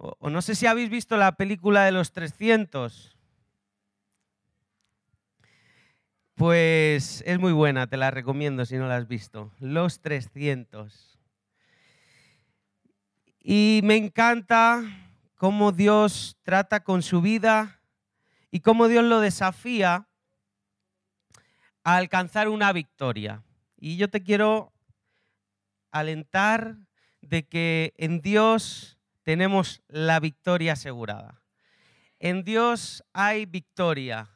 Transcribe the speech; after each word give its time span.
o, 0.00 0.30
no 0.30 0.42
sé 0.42 0.54
si 0.54 0.66
habéis 0.66 0.90
visto 0.90 1.16
la 1.16 1.32
película 1.32 1.84
de 1.84 1.92
los 1.92 2.12
300. 2.12 3.16
Pues 6.34 7.24
es 7.26 7.38
muy 7.40 7.52
buena, 7.52 7.88
te 7.88 7.96
la 7.96 8.12
recomiendo 8.12 8.64
si 8.64 8.76
no 8.76 8.86
la 8.86 8.96
has 8.96 9.08
visto. 9.08 9.50
Los 9.58 10.00
300. 10.00 11.18
Y 13.40 13.80
me 13.82 13.96
encanta 13.96 14.84
cómo 15.34 15.72
Dios 15.72 16.36
trata 16.44 16.84
con 16.84 17.02
su 17.02 17.20
vida 17.20 17.80
y 18.52 18.60
cómo 18.60 18.86
Dios 18.86 19.04
lo 19.04 19.18
desafía 19.18 20.06
a 21.82 21.96
alcanzar 21.96 22.48
una 22.48 22.72
victoria. 22.72 23.42
Y 23.76 23.96
yo 23.96 24.08
te 24.08 24.22
quiero 24.22 24.72
alentar 25.90 26.76
de 27.20 27.48
que 27.48 27.94
en 27.96 28.20
Dios 28.20 28.97
tenemos 29.28 29.82
la 29.88 30.20
victoria 30.20 30.72
asegurada. 30.72 31.42
En 32.18 32.44
Dios 32.44 33.04
hay 33.12 33.44
victoria 33.44 34.30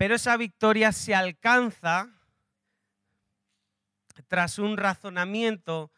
pero 0.00 0.14
esa 0.14 0.38
victoria 0.38 0.92
se 0.92 1.14
alcanza 1.14 2.08
tras 4.28 4.58
un 4.58 4.78
razonamiento, 4.78 5.90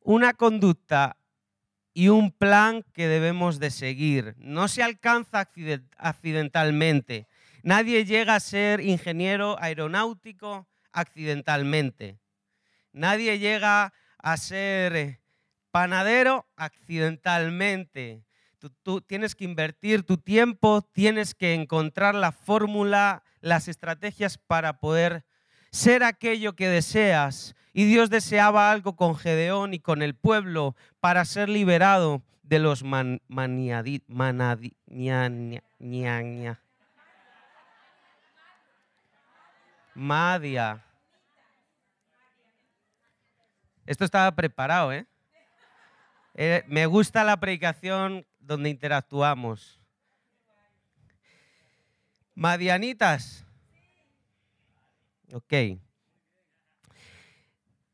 una 0.00 0.34
conducta 0.34 1.16
y 1.94 2.08
un 2.08 2.32
plan 2.32 2.84
que 2.92 3.06
debemos 3.06 3.60
de 3.60 3.70
seguir. 3.70 4.34
No 4.38 4.66
se 4.66 4.82
alcanza 4.82 5.48
accidentalmente. 5.96 7.28
Nadie 7.62 8.04
llega 8.04 8.34
a 8.34 8.40
ser 8.40 8.80
ingeniero 8.80 9.56
aeronáutico 9.60 10.66
accidentalmente. 10.90 12.18
Nadie 12.90 13.38
llega 13.38 13.92
a 14.18 14.36
ser 14.38 15.20
panadero 15.76 16.46
accidentalmente. 16.56 18.24
Tú, 18.82 19.02
tienes 19.02 19.34
que 19.34 19.44
invertir 19.44 20.04
tu 20.04 20.16
tiempo, 20.16 20.80
tienes 20.80 21.34
que 21.34 21.52
encontrar 21.52 22.14
la 22.14 22.32
fórmula 22.32 23.22
las 23.42 23.68
estrategias 23.68 24.38
para 24.38 24.80
poder 24.80 25.26
ser 25.70 26.02
aquello 26.02 26.56
que 26.56 26.66
deseas. 26.66 27.54
Y 27.74 27.84
Dios 27.84 28.08
deseaba 28.08 28.70
algo 28.70 28.96
con 28.96 29.16
Gedeón 29.16 29.74
y 29.74 29.78
con 29.78 30.00
el 30.00 30.14
pueblo 30.14 30.74
para 30.98 31.26
ser 31.26 31.50
liberado 31.50 32.22
de 32.42 32.58
los 32.58 32.82
man, 32.82 33.20
Madia. 39.94 40.82
Esto 43.84 44.06
estaba 44.06 44.34
preparado, 44.34 44.90
¿eh? 44.94 45.06
¿Eh? 46.36 46.64
Me 46.68 46.86
gusta 46.86 47.24
la 47.24 47.40
predicación 47.40 48.26
donde 48.38 48.68
interactuamos. 48.68 49.80
Madianitas. 52.34 53.44
Ok. 55.32 55.52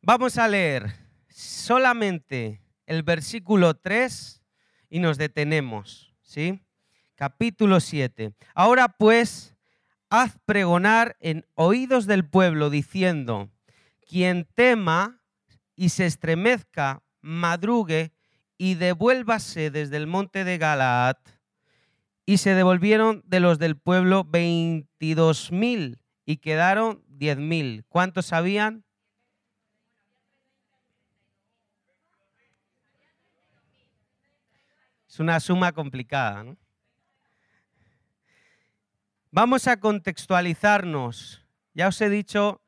Vamos 0.03 0.37
a 0.37 0.49
leer 0.49 0.93
solamente 1.29 2.61
el 2.87 3.05
versículo 3.05 3.75
3 3.75 4.43
y 4.91 4.99
nos 4.99 5.17
detenemos, 5.17 6.13
¿sí? 6.21 6.61
Capítulo 7.15 7.79
7. 7.79 8.35
Ahora 8.55 8.89
pues, 8.89 9.55
haz 10.11 10.37
pregonar 10.45 11.17
en 11.21 11.47
oídos 11.55 12.07
del 12.07 12.29
pueblo 12.29 12.69
diciendo, 12.69 13.49
quien 14.07 14.45
tema 14.55 15.23
y 15.77 15.91
se 15.91 16.07
estremezca, 16.07 17.03
madrugue 17.21 18.13
y 18.63 18.77
devuélvase 18.77 19.73
desde 19.73 19.97
el 19.97 20.07
monte 20.07 20.45
de 20.45 20.57
Galaad 20.57 21.17
y 22.25 22.39
se 22.39 22.55
devolvieron 22.55 23.21
de 23.27 23.41
los 23.41 23.59
del 23.59 23.77
pueblo 23.77 24.23
22 24.23 25.51
mil 25.51 25.99
y 26.25 26.37
quedaron 26.37 27.03
10 27.09 27.39
mil. 27.39 27.85
¿Cuántos 27.89 28.33
habían? 28.33 28.85
Es 35.09 35.19
una 35.19 35.41
suma 35.41 35.73
complicada. 35.73 36.45
¿no? 36.45 36.57
Vamos 39.33 39.67
a 39.67 39.81
contextualizarnos. 39.81 41.45
Ya 41.75 41.89
os 41.89 42.01
he 42.01 42.09
dicho 42.09 42.63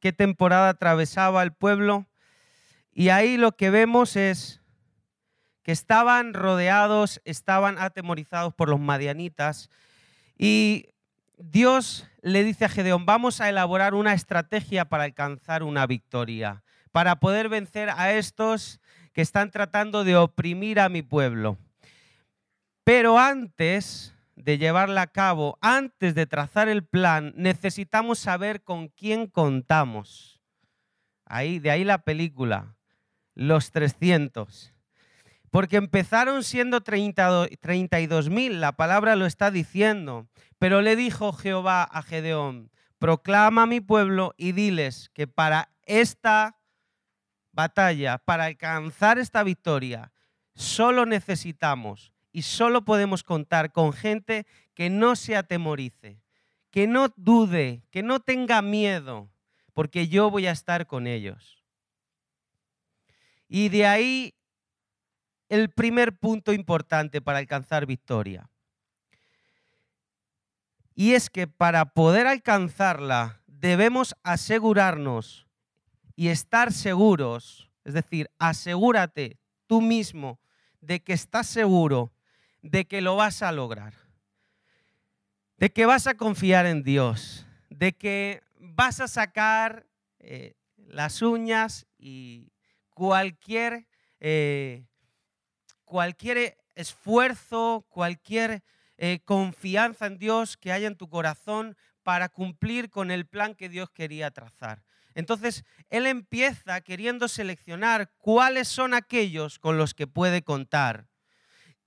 qué 0.00 0.10
temporada 0.10 0.70
atravesaba 0.70 1.42
el 1.42 1.52
pueblo 1.52 2.06
y 2.94 3.10
ahí 3.10 3.36
lo 3.36 3.52
que 3.52 3.68
vemos 3.68 4.16
es 4.16 4.57
que 5.68 5.72
estaban 5.72 6.32
rodeados, 6.32 7.20
estaban 7.26 7.76
atemorizados 7.78 8.54
por 8.54 8.70
los 8.70 8.80
madianitas. 8.80 9.68
Y 10.38 10.86
Dios 11.36 12.08
le 12.22 12.42
dice 12.42 12.64
a 12.64 12.70
Gedeón, 12.70 13.04
vamos 13.04 13.42
a 13.42 13.50
elaborar 13.50 13.92
una 13.92 14.14
estrategia 14.14 14.86
para 14.86 15.04
alcanzar 15.04 15.62
una 15.62 15.86
victoria, 15.86 16.62
para 16.90 17.20
poder 17.20 17.50
vencer 17.50 17.90
a 17.90 18.12
estos 18.14 18.80
que 19.12 19.20
están 19.20 19.50
tratando 19.50 20.04
de 20.04 20.16
oprimir 20.16 20.80
a 20.80 20.88
mi 20.88 21.02
pueblo. 21.02 21.58
Pero 22.82 23.18
antes 23.18 24.14
de 24.36 24.56
llevarla 24.56 25.02
a 25.02 25.12
cabo, 25.12 25.58
antes 25.60 26.14
de 26.14 26.24
trazar 26.24 26.70
el 26.70 26.82
plan, 26.82 27.34
necesitamos 27.36 28.18
saber 28.18 28.62
con 28.62 28.88
quién 28.88 29.26
contamos. 29.26 30.40
Ahí, 31.26 31.58
de 31.58 31.70
ahí 31.70 31.84
la 31.84 31.98
película, 31.98 32.74
los 33.34 33.70
300. 33.70 34.72
Porque 35.50 35.76
empezaron 35.76 36.44
siendo 36.44 36.82
32 36.82 38.28
mil, 38.28 38.60
la 38.60 38.72
palabra 38.72 39.16
lo 39.16 39.26
está 39.26 39.50
diciendo. 39.50 40.28
Pero 40.58 40.82
le 40.82 40.96
dijo 40.96 41.32
Jehová 41.32 41.84
a 41.84 42.02
Gedeón, 42.02 42.70
proclama 42.98 43.62
a 43.62 43.66
mi 43.66 43.80
pueblo 43.80 44.34
y 44.36 44.52
diles 44.52 45.10
que 45.14 45.26
para 45.26 45.70
esta 45.82 46.58
batalla, 47.52 48.18
para 48.18 48.44
alcanzar 48.44 49.18
esta 49.18 49.42
victoria, 49.42 50.12
solo 50.54 51.06
necesitamos 51.06 52.12
y 52.32 52.42
solo 52.42 52.84
podemos 52.84 53.24
contar 53.24 53.72
con 53.72 53.92
gente 53.92 54.46
que 54.74 54.90
no 54.90 55.16
se 55.16 55.36
atemorice, 55.36 56.20
que 56.70 56.86
no 56.86 57.12
dude, 57.16 57.82
que 57.90 58.02
no 58.02 58.20
tenga 58.20 58.62
miedo, 58.62 59.30
porque 59.74 60.08
yo 60.08 60.30
voy 60.30 60.46
a 60.46 60.52
estar 60.52 60.86
con 60.86 61.06
ellos. 61.06 61.64
Y 63.48 63.70
de 63.70 63.86
ahí 63.86 64.34
el 65.48 65.70
primer 65.70 66.18
punto 66.18 66.52
importante 66.52 67.20
para 67.20 67.38
alcanzar 67.38 67.86
victoria. 67.86 68.50
Y 70.94 71.14
es 71.14 71.30
que 71.30 71.46
para 71.46 71.86
poder 71.86 72.26
alcanzarla 72.26 73.40
debemos 73.46 74.16
asegurarnos 74.22 75.46
y 76.16 76.28
estar 76.28 76.72
seguros, 76.72 77.70
es 77.84 77.94
decir, 77.94 78.28
asegúrate 78.38 79.38
tú 79.66 79.80
mismo 79.80 80.40
de 80.80 81.00
que 81.00 81.12
estás 81.12 81.46
seguro 81.46 82.12
de 82.62 82.86
que 82.86 83.00
lo 83.00 83.16
vas 83.16 83.42
a 83.42 83.52
lograr, 83.52 83.94
de 85.56 85.70
que 85.70 85.86
vas 85.86 86.06
a 86.08 86.14
confiar 86.14 86.66
en 86.66 86.82
Dios, 86.82 87.46
de 87.70 87.92
que 87.92 88.42
vas 88.58 89.00
a 89.00 89.06
sacar 89.06 89.86
eh, 90.18 90.54
las 90.76 91.22
uñas 91.22 91.86
y 91.96 92.52
cualquier 92.90 93.86
eh, 94.18 94.87
cualquier 95.88 96.58
esfuerzo, 96.74 97.86
cualquier 97.88 98.62
eh, 98.98 99.20
confianza 99.24 100.06
en 100.06 100.18
Dios 100.18 100.56
que 100.56 100.70
haya 100.70 100.86
en 100.86 100.96
tu 100.96 101.08
corazón 101.08 101.76
para 102.02 102.28
cumplir 102.28 102.90
con 102.90 103.10
el 103.10 103.26
plan 103.26 103.54
que 103.54 103.68
Dios 103.68 103.90
quería 103.90 104.30
trazar. 104.30 104.84
Entonces, 105.14 105.64
Él 105.88 106.06
empieza 106.06 106.80
queriendo 106.82 107.26
seleccionar 107.26 108.12
cuáles 108.18 108.68
son 108.68 108.94
aquellos 108.94 109.58
con 109.58 109.78
los 109.78 109.94
que 109.94 110.06
puede 110.06 110.42
contar, 110.42 111.08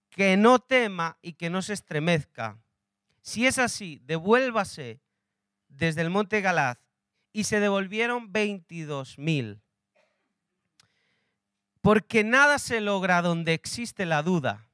que 0.09 0.35
no 0.35 0.59
tema 0.59 1.17
y 1.21 1.33
que 1.33 1.49
no 1.49 1.61
se 1.61 1.73
estremezca. 1.73 2.59
Si 3.21 3.45
es 3.45 3.59
así, 3.59 4.01
devuélvase 4.03 4.99
desde 5.69 6.01
el 6.01 6.09
monte 6.09 6.41
Galaz 6.41 6.79
y 7.31 7.45
se 7.45 7.59
devolvieron 7.59 8.33
22 8.33 9.17
mil. 9.17 9.61
Porque 11.81 12.23
nada 12.23 12.59
se 12.59 12.79
logra 12.79 13.21
donde 13.21 13.53
existe 13.53 14.05
la 14.05 14.21
duda. 14.21 14.67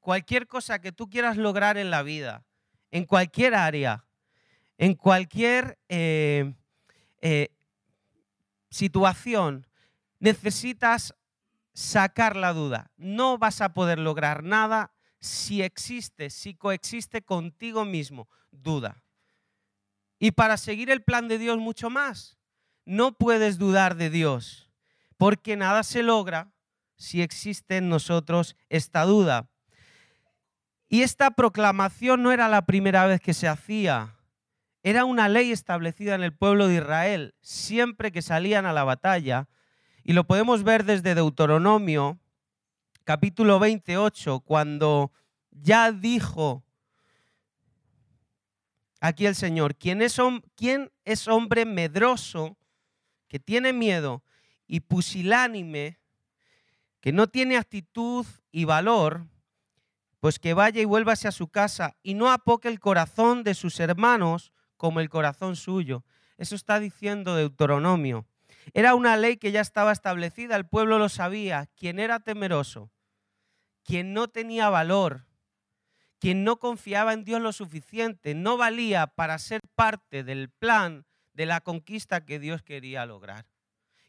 Cualquier 0.00 0.46
cosa 0.46 0.80
que 0.80 0.92
tú 0.92 1.10
quieras 1.10 1.36
lograr 1.36 1.76
en 1.76 1.90
la 1.90 2.02
vida, 2.02 2.46
en 2.90 3.04
cualquier 3.04 3.54
área, 3.54 4.06
en 4.78 4.94
cualquier 4.94 5.78
eh, 5.90 6.54
eh, 7.20 7.50
situación, 8.70 9.66
necesitas 10.18 11.14
sacar 11.74 12.34
la 12.34 12.54
duda. 12.54 12.90
No 12.96 13.36
vas 13.36 13.60
a 13.60 13.74
poder 13.74 13.98
lograr 13.98 14.42
nada 14.42 14.92
si 15.20 15.60
existe, 15.60 16.30
si 16.30 16.54
coexiste 16.54 17.20
contigo 17.20 17.84
mismo 17.84 18.26
duda. 18.50 19.02
Y 20.18 20.32
para 20.32 20.56
seguir 20.56 20.90
el 20.90 21.02
plan 21.02 21.28
de 21.28 21.38
Dios 21.38 21.58
mucho 21.58 21.90
más, 21.90 22.38
no 22.86 23.12
puedes 23.12 23.58
dudar 23.58 23.96
de 23.96 24.08
Dios 24.08 24.69
porque 25.20 25.54
nada 25.54 25.82
se 25.82 26.02
logra 26.02 26.50
si 26.96 27.20
existe 27.20 27.76
en 27.76 27.90
nosotros 27.90 28.56
esta 28.70 29.04
duda. 29.04 29.50
Y 30.88 31.02
esta 31.02 31.32
proclamación 31.32 32.22
no 32.22 32.32
era 32.32 32.48
la 32.48 32.64
primera 32.64 33.04
vez 33.04 33.20
que 33.20 33.34
se 33.34 33.46
hacía. 33.46 34.16
Era 34.82 35.04
una 35.04 35.28
ley 35.28 35.52
establecida 35.52 36.14
en 36.14 36.22
el 36.22 36.32
pueblo 36.32 36.68
de 36.68 36.76
Israel 36.76 37.34
siempre 37.42 38.12
que 38.12 38.22
salían 38.22 38.64
a 38.64 38.72
la 38.72 38.82
batalla. 38.82 39.46
Y 40.04 40.14
lo 40.14 40.26
podemos 40.26 40.62
ver 40.62 40.86
desde 40.86 41.14
Deuteronomio, 41.14 42.18
capítulo 43.04 43.58
28, 43.58 44.40
cuando 44.40 45.12
ya 45.50 45.92
dijo 45.92 46.64
aquí 49.02 49.26
el 49.26 49.34
Señor, 49.34 49.76
¿quién 49.76 50.00
es, 50.00 50.16
quién 50.56 50.90
es 51.04 51.28
hombre 51.28 51.66
medroso 51.66 52.56
que 53.28 53.38
tiene 53.38 53.74
miedo 53.74 54.22
y 54.70 54.78
pusilánime, 54.78 55.98
que 57.00 57.10
no 57.10 57.26
tiene 57.26 57.56
actitud 57.56 58.24
y 58.52 58.66
valor? 58.66 59.26
Pues 60.20 60.38
que 60.38 60.54
vaya 60.54 60.80
y 60.80 60.84
vuélvase 60.84 61.26
a 61.26 61.32
su 61.32 61.48
casa 61.48 61.96
y 62.04 62.14
no 62.14 62.30
apoque 62.30 62.68
el 62.68 62.78
corazón 62.78 63.42
de 63.42 63.54
sus 63.54 63.80
hermanos 63.80 64.52
como 64.76 65.00
el 65.00 65.08
corazón 65.08 65.56
suyo. 65.56 66.04
Eso 66.38 66.54
está 66.54 66.78
diciendo 66.78 67.34
Deuteronomio. 67.34 68.26
Era 68.72 68.94
una 68.94 69.16
ley 69.16 69.38
que 69.38 69.50
ya 69.50 69.60
estaba 69.60 69.90
establecida, 69.90 70.54
el 70.54 70.68
pueblo 70.68 71.00
lo 71.00 71.08
sabía. 71.08 71.66
Quien 71.74 71.98
era 71.98 72.20
temeroso, 72.20 72.92
quien 73.82 74.12
no 74.12 74.28
tenía 74.28 74.68
valor, 74.68 75.26
quien 76.20 76.44
no 76.44 76.60
confiaba 76.60 77.12
en 77.12 77.24
Dios 77.24 77.42
lo 77.42 77.52
suficiente, 77.52 78.36
no 78.36 78.56
valía 78.56 79.08
para 79.08 79.36
ser 79.40 79.62
parte 79.74 80.22
del 80.22 80.48
plan 80.48 81.06
de 81.32 81.46
la 81.46 81.60
conquista 81.60 82.24
que 82.24 82.38
Dios 82.38 82.62
quería 82.62 83.04
lograr. 83.04 83.46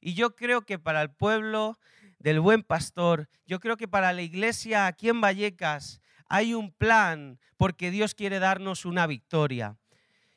Y 0.01 0.15
yo 0.15 0.35
creo 0.35 0.63
que 0.63 0.79
para 0.79 1.03
el 1.03 1.11
pueblo 1.11 1.79
del 2.17 2.39
buen 2.39 2.63
pastor, 2.63 3.29
yo 3.45 3.59
creo 3.59 3.77
que 3.77 3.87
para 3.87 4.11
la 4.13 4.23
iglesia 4.23 4.87
aquí 4.87 5.09
en 5.09 5.21
Vallecas 5.21 6.01
hay 6.25 6.53
un 6.55 6.71
plan 6.71 7.39
porque 7.55 7.91
Dios 7.91 8.15
quiere 8.15 8.39
darnos 8.39 8.85
una 8.85 9.05
victoria. 9.05 9.77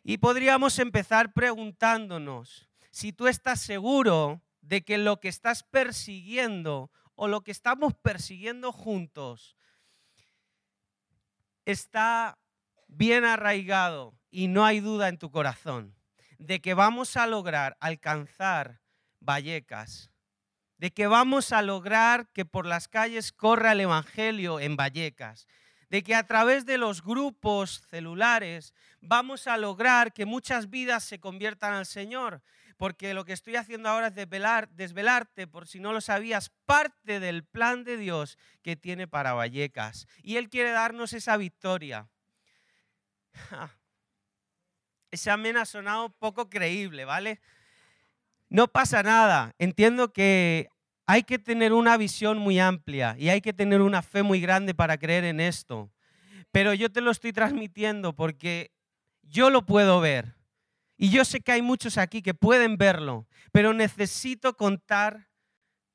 Y 0.02 0.18
podríamos 0.18 0.78
empezar 0.78 1.32
preguntándonos 1.32 2.68
si 2.90 3.12
tú 3.12 3.26
estás 3.26 3.60
seguro 3.60 4.42
de 4.60 4.84
que 4.84 4.98
lo 4.98 5.18
que 5.18 5.28
estás 5.28 5.62
persiguiendo 5.62 6.90
o 7.14 7.26
lo 7.26 7.42
que 7.42 7.50
estamos 7.50 7.94
persiguiendo 7.94 8.70
juntos 8.70 9.56
está 11.64 12.38
bien 12.86 13.24
arraigado 13.24 14.14
y 14.30 14.48
no 14.48 14.64
hay 14.66 14.80
duda 14.80 15.08
en 15.08 15.18
tu 15.18 15.30
corazón 15.30 15.94
de 16.38 16.60
que 16.60 16.74
vamos 16.74 17.16
a 17.16 17.26
lograr 17.26 17.76
alcanzar 17.80 18.83
Vallecas, 19.24 20.10
de 20.76 20.92
que 20.92 21.06
vamos 21.06 21.52
a 21.52 21.62
lograr 21.62 22.28
que 22.32 22.44
por 22.44 22.66
las 22.66 22.88
calles 22.88 23.32
corra 23.32 23.72
el 23.72 23.80
Evangelio 23.80 24.60
en 24.60 24.76
Vallecas, 24.76 25.46
de 25.88 26.02
que 26.02 26.14
a 26.14 26.26
través 26.26 26.66
de 26.66 26.78
los 26.78 27.02
grupos 27.02 27.82
celulares 27.88 28.74
vamos 29.00 29.46
a 29.46 29.56
lograr 29.56 30.12
que 30.12 30.26
muchas 30.26 30.68
vidas 30.68 31.04
se 31.04 31.20
conviertan 31.20 31.72
al 31.74 31.86
Señor, 31.86 32.42
porque 32.76 33.14
lo 33.14 33.24
que 33.24 33.32
estoy 33.32 33.56
haciendo 33.56 33.88
ahora 33.88 34.08
es 34.08 34.14
desvelar, 34.14 34.68
desvelarte, 34.70 35.46
por 35.46 35.68
si 35.68 35.78
no 35.78 35.92
lo 35.92 36.00
sabías, 36.00 36.50
parte 36.66 37.20
del 37.20 37.44
plan 37.44 37.84
de 37.84 37.96
Dios 37.96 38.36
que 38.62 38.76
tiene 38.76 39.06
para 39.06 39.32
Vallecas. 39.32 40.06
Y 40.22 40.36
Él 40.36 40.50
quiere 40.50 40.72
darnos 40.72 41.12
esa 41.12 41.36
victoria. 41.36 42.08
Ese 45.10 45.30
amén 45.30 45.56
ha 45.56 45.64
sonado 45.64 46.10
poco 46.18 46.50
creíble, 46.50 47.04
¿vale? 47.04 47.40
No 48.54 48.68
pasa 48.68 49.02
nada. 49.02 49.52
Entiendo 49.58 50.12
que 50.12 50.68
hay 51.06 51.24
que 51.24 51.40
tener 51.40 51.72
una 51.72 51.96
visión 51.96 52.38
muy 52.38 52.60
amplia 52.60 53.16
y 53.18 53.28
hay 53.28 53.40
que 53.40 53.52
tener 53.52 53.82
una 53.82 54.00
fe 54.00 54.22
muy 54.22 54.40
grande 54.40 54.74
para 54.74 54.96
creer 54.96 55.24
en 55.24 55.40
esto. 55.40 55.90
Pero 56.52 56.72
yo 56.72 56.88
te 56.92 57.00
lo 57.00 57.10
estoy 57.10 57.32
transmitiendo 57.32 58.14
porque 58.14 58.70
yo 59.22 59.50
lo 59.50 59.66
puedo 59.66 60.00
ver. 60.00 60.36
Y 60.96 61.10
yo 61.10 61.24
sé 61.24 61.40
que 61.40 61.50
hay 61.50 61.62
muchos 61.62 61.98
aquí 61.98 62.22
que 62.22 62.32
pueden 62.32 62.76
verlo, 62.76 63.26
pero 63.50 63.74
necesito 63.74 64.56
contar 64.56 65.30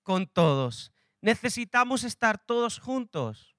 con 0.03 0.27
todos. 0.27 0.91
Necesitamos 1.21 2.03
estar 2.03 2.45
todos 2.45 2.77
juntos. 2.77 3.55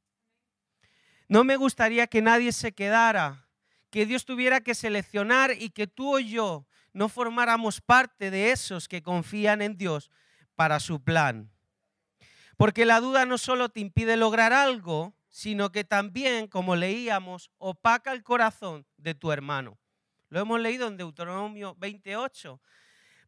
No 1.26 1.42
me 1.42 1.56
gustaría 1.56 2.06
que 2.06 2.20
nadie 2.20 2.52
se 2.52 2.72
quedara, 2.72 3.48
que 3.88 4.04
Dios 4.04 4.26
tuviera 4.26 4.60
que 4.60 4.74
seleccionar 4.74 5.52
y 5.58 5.70
que 5.70 5.86
tú 5.86 6.16
o 6.16 6.18
yo 6.18 6.66
no 6.92 7.08
formáramos 7.08 7.80
parte 7.80 8.30
de 8.30 8.50
esos 8.52 8.88
que 8.88 9.02
confían 9.02 9.62
en 9.62 9.76
Dios 9.76 10.10
para 10.54 10.80
su 10.80 11.02
plan. 11.02 11.50
Porque 12.56 12.84
la 12.84 13.00
duda 13.00 13.24
no 13.24 13.38
solo 13.38 13.68
te 13.68 13.80
impide 13.80 14.16
lograr 14.16 14.52
algo, 14.52 15.14
sino 15.28 15.70
que 15.72 15.84
también, 15.84 16.48
como 16.48 16.76
leíamos, 16.76 17.50
opaca 17.58 18.12
el 18.12 18.22
corazón 18.22 18.86
de 18.96 19.14
tu 19.14 19.32
hermano. 19.32 19.78
Lo 20.28 20.40
hemos 20.40 20.60
leído 20.60 20.88
en 20.88 20.96
Deuteronomio 20.96 21.74
28. 21.78 22.60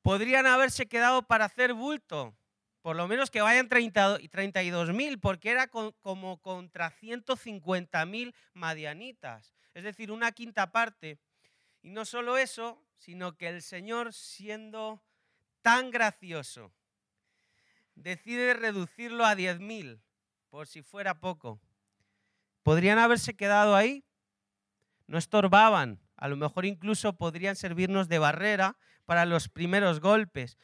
Podrían 0.03 0.47
haberse 0.47 0.87
quedado 0.87 1.23
para 1.23 1.45
hacer 1.47 1.75
bulto, 1.75 2.37
por 2.83 2.97
lo 2.97 3.07
menos 3.07 3.31
que 3.31 3.41
vayan 3.41 3.69
32 3.69 4.93
mil, 4.93 5.21
porque 5.21 5.51
era 5.51 5.69
como 5.69 6.43
contra 6.43 6.91
150 6.91 8.05
mil 8.07 8.35
madianitas, 8.53 9.55
es 9.75 9.85
decir, 9.85 10.11
una 10.11 10.33
quinta 10.33 10.73
parte. 10.73 11.19
Y 11.83 11.91
no 11.91 12.05
solo 12.05 12.37
eso, 12.37 12.85
sino 13.03 13.37
que 13.37 13.49
el 13.49 13.63
Señor, 13.63 14.13
siendo 14.13 15.03
tan 15.61 15.91
gracioso, 15.91 16.73
decide 17.97 18.55
reducirlo 18.55 19.27
a 19.27 19.35
10 19.35 19.59
mil, 19.59 20.01
por 20.51 20.69
si 20.69 20.83
fuera 20.83 21.19
poco. 21.19 21.61
¿Podrían 22.63 23.01
haberse 23.01 23.35
quedado 23.35 23.75
ahí? 23.75 24.05
No 25.09 25.19
estorbaban, 25.19 25.99
a 26.17 26.29
lo 26.29 26.37
mejor 26.37 26.65
incluso 26.65 27.15
podrían 27.15 27.57
servirnos 27.57 28.09
de 28.09 28.21
barrera 28.21 28.77
para 29.05 29.27
los 29.27 29.49
primeros 29.49 29.99
golpes. 29.99 30.57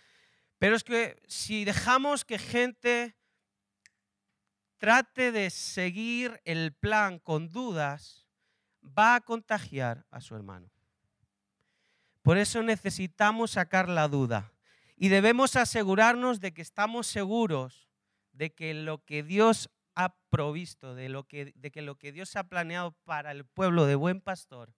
Pero 0.60 0.76
es 0.76 0.84
que 0.84 1.20
si 1.26 1.64
dejamos 1.64 2.24
que 2.24 2.38
gente 2.38 3.16
trate 4.76 5.32
de 5.32 5.50
seguir 5.50 6.40
el 6.44 6.72
plan 6.72 7.18
con 7.18 7.48
dudas, 7.48 8.28
va 8.96 9.16
a 9.16 9.20
contagiar 9.22 10.06
a 10.12 10.20
su 10.20 10.36
hermano. 10.36 10.70
Por 12.28 12.36
eso 12.36 12.62
necesitamos 12.62 13.52
sacar 13.52 13.88
la 13.88 14.06
duda 14.06 14.52
y 14.98 15.08
debemos 15.08 15.56
asegurarnos 15.56 16.40
de 16.40 16.52
que 16.52 16.60
estamos 16.60 17.06
seguros 17.06 17.88
de 18.32 18.52
que 18.52 18.74
lo 18.74 19.02
que 19.02 19.22
Dios 19.22 19.70
ha 19.94 20.14
provisto, 20.28 20.94
de, 20.94 21.08
lo 21.08 21.26
que, 21.26 21.54
de 21.56 21.70
que 21.70 21.80
lo 21.80 21.94
que 21.94 22.12
Dios 22.12 22.36
ha 22.36 22.44
planeado 22.44 22.92
para 23.06 23.32
el 23.32 23.46
pueblo 23.46 23.86
de 23.86 23.94
buen 23.94 24.20
pastor, 24.20 24.74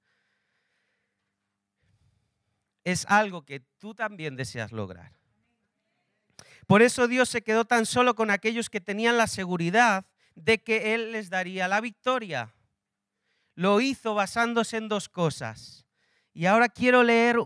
es 2.85 3.05
algo 3.07 3.45
que 3.45 3.59
tú 3.79 3.97
también 3.97 4.37
deseas 4.37 4.71
lograr. 4.71 5.19
Por 6.69 6.83
eso 6.83 7.09
Dios 7.09 7.29
se 7.29 7.43
quedó 7.43 7.65
tan 7.65 7.85
solo 7.85 8.15
con 8.15 8.31
aquellos 8.31 8.71
que 8.71 8.81
tenían 8.81 9.19
la 9.19 9.27
seguridad 9.27 10.07
de 10.37 10.63
que 10.63 10.95
Él 10.95 11.11
les 11.11 11.31
daría 11.31 11.67
la 11.67 11.81
victoria. 11.81 12.55
Lo 13.57 13.81
hizo 13.81 14.15
basándose 14.15 14.77
en 14.77 14.87
dos 14.87 15.09
cosas. 15.09 15.90
Y 16.41 16.47
ahora 16.47 16.71
quiero 16.71 17.03
leer 17.03 17.37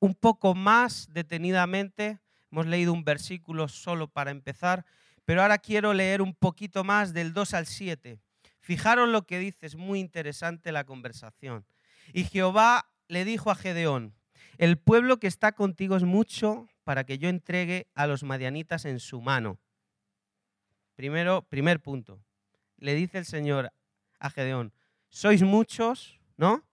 un 0.00 0.14
poco 0.14 0.54
más 0.54 1.08
detenidamente. 1.10 2.18
Hemos 2.52 2.66
leído 2.66 2.92
un 2.92 3.02
versículo 3.02 3.68
solo 3.68 4.06
para 4.06 4.30
empezar, 4.30 4.84
pero 5.24 5.40
ahora 5.40 5.56
quiero 5.56 5.94
leer 5.94 6.20
un 6.20 6.34
poquito 6.34 6.84
más 6.84 7.14
del 7.14 7.32
2 7.32 7.54
al 7.54 7.64
7. 7.64 8.20
Fijaros 8.60 9.08
lo 9.08 9.22
que 9.22 9.38
dice, 9.38 9.64
es 9.64 9.76
muy 9.76 9.98
interesante 9.98 10.72
la 10.72 10.84
conversación. 10.84 11.64
Y 12.12 12.24
Jehová 12.24 12.92
le 13.06 13.24
dijo 13.24 13.50
a 13.50 13.54
Gedeón, 13.54 14.14
el 14.58 14.76
pueblo 14.76 15.18
que 15.18 15.26
está 15.26 15.52
contigo 15.52 15.96
es 15.96 16.04
mucho 16.04 16.68
para 16.84 17.04
que 17.04 17.16
yo 17.16 17.30
entregue 17.30 17.88
a 17.94 18.06
los 18.06 18.24
madianitas 18.24 18.84
en 18.84 19.00
su 19.00 19.22
mano. 19.22 19.58
Primero, 20.96 21.48
primer 21.48 21.80
punto. 21.80 22.20
Le 22.76 22.94
dice 22.94 23.16
el 23.16 23.24
Señor 23.24 23.72
a 24.18 24.28
Gedeón, 24.28 24.74
sois 25.08 25.42
muchos, 25.42 26.20
¿no? 26.36 26.67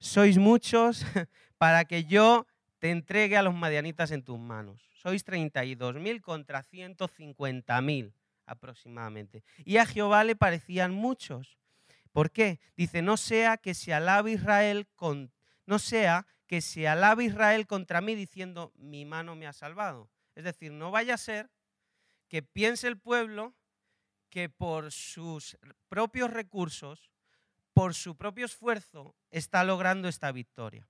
Sois 0.00 0.38
muchos 0.38 1.04
para 1.58 1.84
que 1.84 2.04
yo 2.04 2.46
te 2.78 2.90
entregue 2.90 3.36
a 3.36 3.42
los 3.42 3.54
madianitas 3.54 4.10
en 4.10 4.24
tus 4.24 4.38
manos. 4.38 4.82
Sois 4.94 5.22
32 5.24 5.96
mil 5.96 6.20
contra 6.22 6.62
150 6.62 7.80
mil 7.82 8.14
aproximadamente. 8.46 9.44
Y 9.58 9.76
a 9.76 9.86
Jehová 9.86 10.24
le 10.24 10.34
parecían 10.34 10.92
muchos. 10.92 11.58
¿Por 12.12 12.30
qué? 12.30 12.58
Dice, 12.76 13.02
no 13.02 13.16
sea 13.16 13.58
que 13.58 13.74
se 13.74 13.94
alabe 13.94 14.32
Israel 14.32 14.88
no 15.66 15.78
sea 15.78 16.26
que 16.46 16.60
se 16.60 16.88
alabe 16.88 17.24
Israel 17.24 17.66
contra 17.66 18.00
mí 18.00 18.14
diciendo, 18.14 18.72
mi 18.76 19.04
mano 19.04 19.36
me 19.36 19.46
ha 19.46 19.52
salvado. 19.52 20.10
Es 20.34 20.44
decir, 20.44 20.72
no 20.72 20.90
vaya 20.90 21.14
a 21.14 21.18
ser 21.18 21.50
que 22.28 22.42
piense 22.42 22.88
el 22.88 22.98
pueblo 22.98 23.54
que 24.30 24.48
por 24.48 24.90
sus 24.90 25.58
propios 25.88 26.30
recursos, 26.30 27.09
por 27.80 27.94
su 27.94 28.14
propio 28.14 28.44
esfuerzo, 28.44 29.14
está 29.30 29.64
logrando 29.64 30.06
esta 30.06 30.32
victoria. 30.32 30.86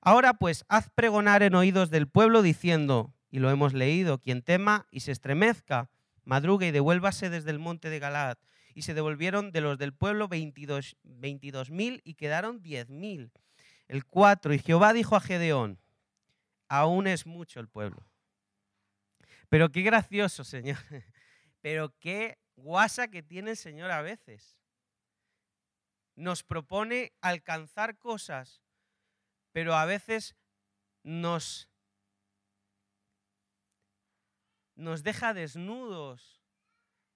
Ahora 0.00 0.34
pues, 0.34 0.64
haz 0.66 0.90
pregonar 0.90 1.44
en 1.44 1.54
oídos 1.54 1.88
del 1.88 2.08
pueblo 2.08 2.42
diciendo, 2.42 3.14
y 3.30 3.38
lo 3.38 3.48
hemos 3.48 3.74
leído, 3.74 4.18
quien 4.18 4.42
tema 4.42 4.88
y 4.90 5.00
se 5.00 5.12
estremezca, 5.12 5.88
madrugue 6.24 6.66
y 6.66 6.70
devuélvase 6.72 7.30
desde 7.30 7.52
el 7.52 7.60
monte 7.60 7.90
de 7.90 8.00
Galaad. 8.00 8.38
Y 8.74 8.82
se 8.82 8.92
devolvieron 8.92 9.52
de 9.52 9.60
los 9.60 9.78
del 9.78 9.94
pueblo 9.94 10.26
22 10.26 10.96
mil 11.70 12.02
y 12.02 12.14
quedaron 12.14 12.60
diez 12.60 12.88
mil. 12.88 13.30
El 13.86 14.04
4, 14.04 14.52
y 14.54 14.58
Jehová 14.58 14.92
dijo 14.92 15.14
a 15.14 15.20
Gedeón, 15.20 15.78
aún 16.66 17.06
es 17.06 17.24
mucho 17.24 17.60
el 17.60 17.68
pueblo. 17.68 18.02
Pero 19.48 19.70
qué 19.70 19.82
gracioso, 19.82 20.42
Señor. 20.42 20.78
Pero 21.60 21.96
qué 22.00 22.36
guasa 22.56 23.06
que 23.06 23.22
tiene 23.22 23.52
el 23.52 23.56
Señor 23.56 23.92
a 23.92 24.02
veces. 24.02 24.58
Nos 26.22 26.44
propone 26.44 27.12
alcanzar 27.20 27.98
cosas, 27.98 28.62
pero 29.50 29.74
a 29.74 29.86
veces 29.86 30.36
nos, 31.02 31.68
nos 34.76 35.02
deja 35.02 35.34
desnudos 35.34 36.40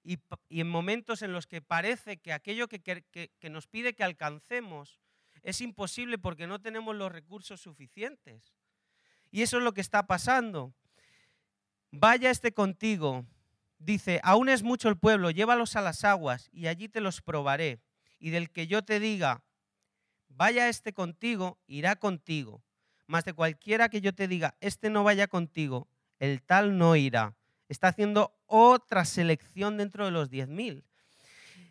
y, 0.02 0.18
en 0.48 0.68
momentos 0.68 1.22
en 1.22 1.32
los 1.32 1.46
que 1.46 1.62
parece 1.62 2.16
que 2.16 2.32
aquello 2.32 2.66
que, 2.66 2.80
que 2.82 3.48
nos 3.48 3.68
pide 3.68 3.94
que 3.94 4.02
alcancemos 4.02 4.98
es 5.44 5.60
imposible 5.60 6.18
porque 6.18 6.48
no 6.48 6.60
tenemos 6.60 6.96
los 6.96 7.12
recursos 7.12 7.60
suficientes. 7.60 8.56
Y 9.30 9.42
eso 9.42 9.58
es 9.58 9.62
lo 9.62 9.72
que 9.72 9.82
está 9.82 10.08
pasando. 10.08 10.74
Vaya 11.92 12.32
este 12.32 12.52
contigo. 12.52 13.24
Dice, 13.78 14.20
aún 14.24 14.48
es 14.48 14.64
mucho 14.64 14.88
el 14.88 14.98
pueblo, 14.98 15.30
llévalos 15.30 15.76
a 15.76 15.80
las 15.80 16.02
aguas 16.02 16.50
y 16.52 16.66
allí 16.66 16.88
te 16.88 17.00
los 17.00 17.22
probaré. 17.22 17.78
Y 18.18 18.30
del 18.30 18.50
que 18.50 18.66
yo 18.66 18.82
te 18.82 19.00
diga, 19.00 19.42
vaya 20.28 20.68
este 20.68 20.92
contigo, 20.92 21.58
irá 21.66 21.96
contigo. 21.96 22.62
Mas 23.06 23.24
de 23.24 23.34
cualquiera 23.34 23.88
que 23.88 24.00
yo 24.00 24.14
te 24.14 24.28
diga, 24.28 24.56
este 24.60 24.90
no 24.90 25.04
vaya 25.04 25.28
contigo, 25.28 25.88
el 26.18 26.42
tal 26.42 26.78
no 26.78 26.96
irá. 26.96 27.36
Está 27.68 27.88
haciendo 27.88 28.36
otra 28.46 29.04
selección 29.04 29.76
dentro 29.76 30.04
de 30.04 30.10
los 30.10 30.30
diez 30.30 30.48
mil. 30.48 30.84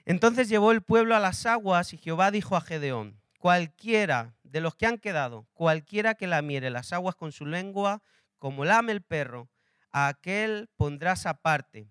Entonces 0.06 0.50
llevó 0.50 0.72
el 0.72 0.82
pueblo 0.82 1.16
a 1.16 1.20
las 1.20 1.46
aguas 1.46 1.94
y 1.94 1.98
Jehová 1.98 2.32
dijo 2.32 2.56
a 2.56 2.62
Gedeón, 2.62 3.20
cualquiera 3.40 4.36
de 4.44 4.62
los 4.62 4.75
que 4.75 4.86
han 4.86 5.00
quedado, 5.00 5.48
cualquiera 5.54 6.16
que 6.16 6.28
lamiere 6.28 6.70
las 6.70 6.94
aguas 6.94 7.16
con 7.16 7.32
su 7.32 7.46
lengua, 7.46 8.04
como 8.38 8.66
lame 8.66 8.92
el 8.92 9.02
perro, 9.02 9.50
a 9.92 10.08
aquel 10.08 10.70
pondrás 10.78 11.25
aparte. 11.25 11.88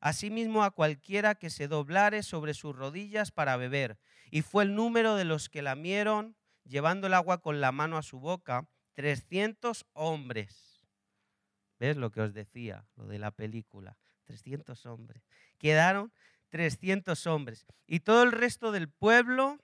Asimismo 0.00 0.62
a 0.62 0.70
cualquiera 0.70 1.34
que 1.34 1.50
se 1.50 1.68
doblare 1.68 2.22
sobre 2.22 2.54
sus 2.54 2.74
rodillas 2.76 3.30
para 3.32 3.56
beber. 3.56 3.98
Y 4.30 4.42
fue 4.42 4.64
el 4.64 4.74
número 4.74 5.16
de 5.16 5.24
los 5.24 5.48
que 5.48 5.62
lamieron, 5.62 6.36
llevando 6.64 7.06
el 7.06 7.14
agua 7.14 7.40
con 7.40 7.60
la 7.60 7.72
mano 7.72 7.96
a 7.96 8.02
su 8.02 8.20
boca, 8.20 8.68
trescientos 8.94 9.86
hombres. 9.92 10.86
¿Ves 11.78 11.96
lo 11.96 12.10
que 12.10 12.20
os 12.20 12.34
decía, 12.34 12.84
lo 12.96 13.06
de 13.06 13.18
la 13.18 13.30
película? 13.30 13.96
Trescientos 14.24 14.86
hombres. 14.86 15.22
Quedaron 15.58 16.12
trescientos 16.48 17.26
hombres. 17.26 17.66
Y 17.86 18.00
todo 18.00 18.22
el 18.22 18.32
resto 18.32 18.72
del 18.72 18.88
pueblo 18.88 19.58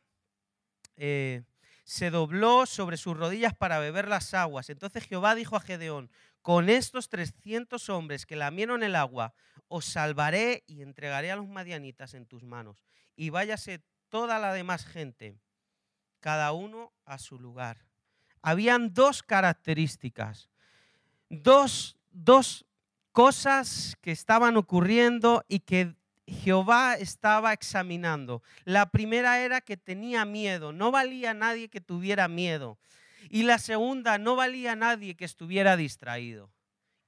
eh, 0.96 1.42
se 1.84 2.10
dobló 2.10 2.66
sobre 2.66 2.96
sus 2.96 3.16
rodillas 3.16 3.54
para 3.54 3.78
beber 3.78 4.08
las 4.08 4.34
aguas. 4.34 4.70
Entonces 4.70 5.04
Jehová 5.04 5.34
dijo 5.34 5.56
a 5.56 5.60
Gedeón, 5.60 6.10
con 6.40 6.68
estos 6.68 7.08
300 7.08 7.88
hombres 7.88 8.26
que 8.26 8.36
lamieron 8.36 8.82
el 8.82 8.96
agua, 8.96 9.34
os 9.74 9.86
salvaré 9.86 10.62
y 10.68 10.82
entregaré 10.82 11.32
a 11.32 11.36
los 11.36 11.48
madianitas 11.48 12.14
en 12.14 12.26
tus 12.26 12.44
manos. 12.44 12.84
Y 13.16 13.30
váyase 13.30 13.82
toda 14.08 14.38
la 14.38 14.52
demás 14.52 14.86
gente, 14.86 15.36
cada 16.20 16.52
uno 16.52 16.92
a 17.04 17.18
su 17.18 17.40
lugar. 17.40 17.84
Habían 18.40 18.94
dos 18.94 19.24
características, 19.24 20.48
dos, 21.28 21.96
dos 22.12 22.66
cosas 23.10 23.96
que 24.00 24.12
estaban 24.12 24.56
ocurriendo 24.56 25.44
y 25.48 25.58
que 25.58 25.96
Jehová 26.28 26.94
estaba 26.94 27.52
examinando. 27.52 28.44
La 28.64 28.90
primera 28.92 29.40
era 29.40 29.60
que 29.60 29.76
tenía 29.76 30.24
miedo, 30.24 30.72
no 30.72 30.92
valía 30.92 31.34
nadie 31.34 31.68
que 31.68 31.80
tuviera 31.80 32.28
miedo. 32.28 32.78
Y 33.28 33.42
la 33.42 33.58
segunda, 33.58 34.18
no 34.18 34.36
valía 34.36 34.76
nadie 34.76 35.16
que 35.16 35.24
estuviera 35.24 35.76
distraído. 35.76 36.52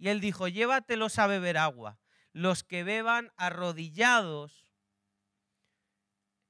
Y 0.01 0.09
él 0.09 0.21
dijo, 0.21 0.49
llévatelos 0.49 1.21
a 1.21 1.29
beber 1.29 1.59
agua. 1.59 2.01
Los 2.37 2.65
que 2.65 2.85
beban 2.85 3.33
arrodillados, 3.39 4.71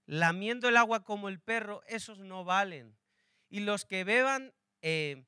lamiendo 0.05 0.69
el 0.69 0.77
agua 0.77 1.05
como 1.05 1.29
el 1.29 1.39
perro, 1.39 1.81
esos 1.87 2.19
no 2.19 2.45
valen. 2.45 2.99
Y 3.49 3.61
los 3.61 3.85
que 3.85 4.03
beban 4.03 4.53
eh, 4.83 5.25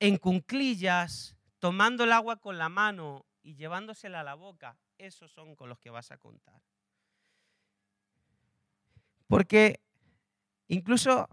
en 0.00 0.16
cunclillas, 0.16 1.36
tomando 1.60 2.02
el 2.02 2.10
agua 2.10 2.40
con 2.40 2.58
la 2.58 2.68
mano 2.68 3.24
y 3.40 3.54
llevándosela 3.54 4.18
a 4.18 4.24
la 4.24 4.34
boca, 4.34 4.80
esos 4.98 5.30
son 5.30 5.54
con 5.54 5.68
los 5.68 5.78
que 5.78 5.90
vas 5.90 6.10
a 6.10 6.18
contar. 6.18 6.60
Porque 9.28 9.80
incluso 10.66 11.28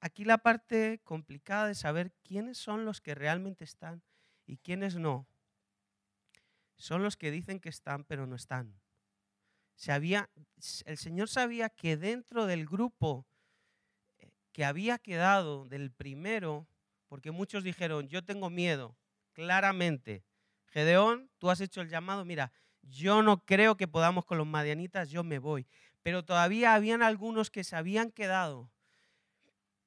aquí 0.00 0.24
la 0.24 0.38
parte 0.38 0.98
complicada 1.04 1.66
de 1.66 1.74
saber 1.74 2.10
quiénes 2.24 2.56
son 2.56 2.86
los 2.86 3.02
que 3.02 3.14
realmente 3.14 3.64
están 3.64 4.02
y 4.46 4.56
quiénes 4.56 4.96
no. 4.96 5.26
Son 6.76 7.02
los 7.02 7.16
que 7.16 7.30
dicen 7.30 7.60
que 7.60 7.68
están, 7.68 8.04
pero 8.04 8.26
no 8.26 8.36
están. 8.36 8.80
el 9.86 10.98
Señor 10.98 11.28
sabía 11.28 11.68
que 11.70 11.96
dentro 11.96 12.46
del 12.46 12.66
grupo 12.66 13.26
eh, 14.18 14.30
que 14.52 14.64
había 14.64 14.98
quedado 14.98 15.66
del 15.66 15.90
primero, 15.90 16.68
porque 17.08 17.30
muchos 17.30 17.64
dijeron, 17.64 18.08
yo 18.08 18.24
tengo 18.24 18.50
miedo, 18.50 18.96
claramente, 19.32 20.24
Gedeón, 20.66 21.30
tú 21.38 21.50
has 21.50 21.60
hecho 21.60 21.80
el 21.80 21.88
llamado, 21.88 22.24
mira, 22.24 22.52
yo 22.82 23.22
no 23.22 23.44
creo 23.44 23.76
que 23.76 23.88
podamos 23.88 24.24
con 24.24 24.38
los 24.38 24.46
madianitas, 24.46 25.10
yo 25.10 25.24
me 25.24 25.38
voy. 25.38 25.66
Pero 26.02 26.24
todavía 26.24 26.74
habían 26.74 27.02
algunos 27.02 27.50
que 27.50 27.64
se 27.64 27.76
habían 27.76 28.10
quedado, 28.10 28.70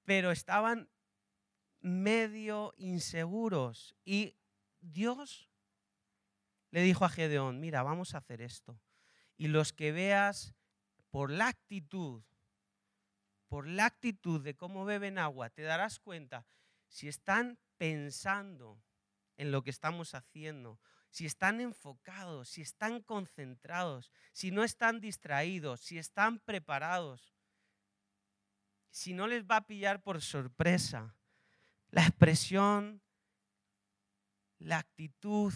pero 0.04 0.32
estaban 0.32 0.90
medio 1.80 2.74
inseguros. 2.78 3.96
Y 4.04 4.36
Dios 4.82 5.49
le 6.72 6.82
dijo 6.82 7.06
a 7.06 7.10
Gedeón, 7.10 7.60
mira, 7.60 7.84
vamos 7.84 8.14
a 8.14 8.20
hacer 8.20 8.42
esto. 8.42 8.80
Y 9.38 9.48
los 9.48 9.74
que 9.74 9.92
veas 9.92 10.54
por 11.10 11.32
la 11.32 11.48
actitud, 11.48 12.24
por 13.48 13.68
la 13.68 13.86
actitud 13.86 14.44
de 14.44 14.56
cómo 14.56 14.86
beben 14.86 15.18
agua, 15.18 15.50
te 15.50 15.64
darás 15.64 16.00
cuenta 16.00 16.46
si 16.88 17.08
están 17.08 17.58
pensando 17.78 18.82
en 19.38 19.52
lo 19.52 19.64
que 19.64 19.70
estamos 19.70 20.14
haciendo, 20.14 20.80
si 21.10 21.26
están 21.26 21.62
enfocados, 21.62 22.50
si 22.50 22.62
están 22.62 23.02
concentrados, 23.02 24.12
si 24.32 24.52
no 24.52 24.64
están 24.64 25.00
distraídos, 25.00 25.82
si 25.82 25.98
están 25.98 26.40
preparados, 26.40 27.34
si 28.92 29.14
no 29.14 29.28
les 29.28 29.46
va 29.46 29.58
a 29.58 29.66
pillar 29.66 30.02
por 30.02 30.22
sorpresa. 30.22 31.16
La 31.90 32.06
expresión, 32.06 33.02
la 34.60 34.78
actitud, 34.80 35.54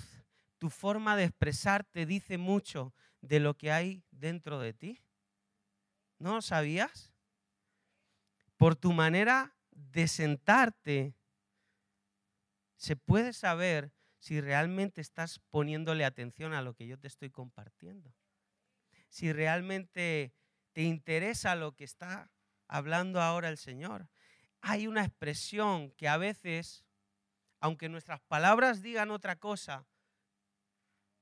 tu 0.64 0.70
forma 0.70 1.18
de 1.18 1.26
expresarte 1.26 2.06
dice 2.06 2.38
mucho 2.38 2.94
de 3.20 3.42
lo 3.42 3.58
que 3.58 3.70
hay 3.70 4.02
dentro 4.12 4.60
de 4.60 4.72
ti. 4.72 5.04
¿No 6.20 6.36
lo 6.36 6.42
sabías? 6.42 7.14
Por 8.56 8.78
tu 8.78 8.94
manera 8.94 9.58
de 9.72 10.08
sentarte, 10.08 11.18
se 12.78 12.96
puede 12.96 13.34
saber 13.34 13.92
si 14.20 14.40
realmente 14.40 15.02
estás 15.02 15.40
poniéndole 15.50 16.06
atención 16.06 16.54
a 16.54 16.62
lo 16.62 16.74
que 16.76 16.88
yo 16.88 16.98
te 16.98 17.10
estoy 17.10 17.30
compartiendo. 17.30 18.16
Si 19.10 19.34
realmente 19.34 20.34
te 20.72 20.84
interesa 20.84 21.56
lo 21.56 21.76
que 21.76 21.84
está 21.84 22.32
hablando 22.70 23.22
ahora 23.22 23.50
el 23.50 23.58
Señor. 23.58 24.08
Hay 24.62 24.88
una 24.88 25.04
expresión 25.04 25.92
que 25.98 26.08
a 26.08 26.16
veces, 26.16 26.86
aunque 27.60 27.90
nuestras 27.90 28.22
palabras 28.22 28.82
digan 28.82 29.12
otra 29.12 29.36
cosa, 29.36 29.86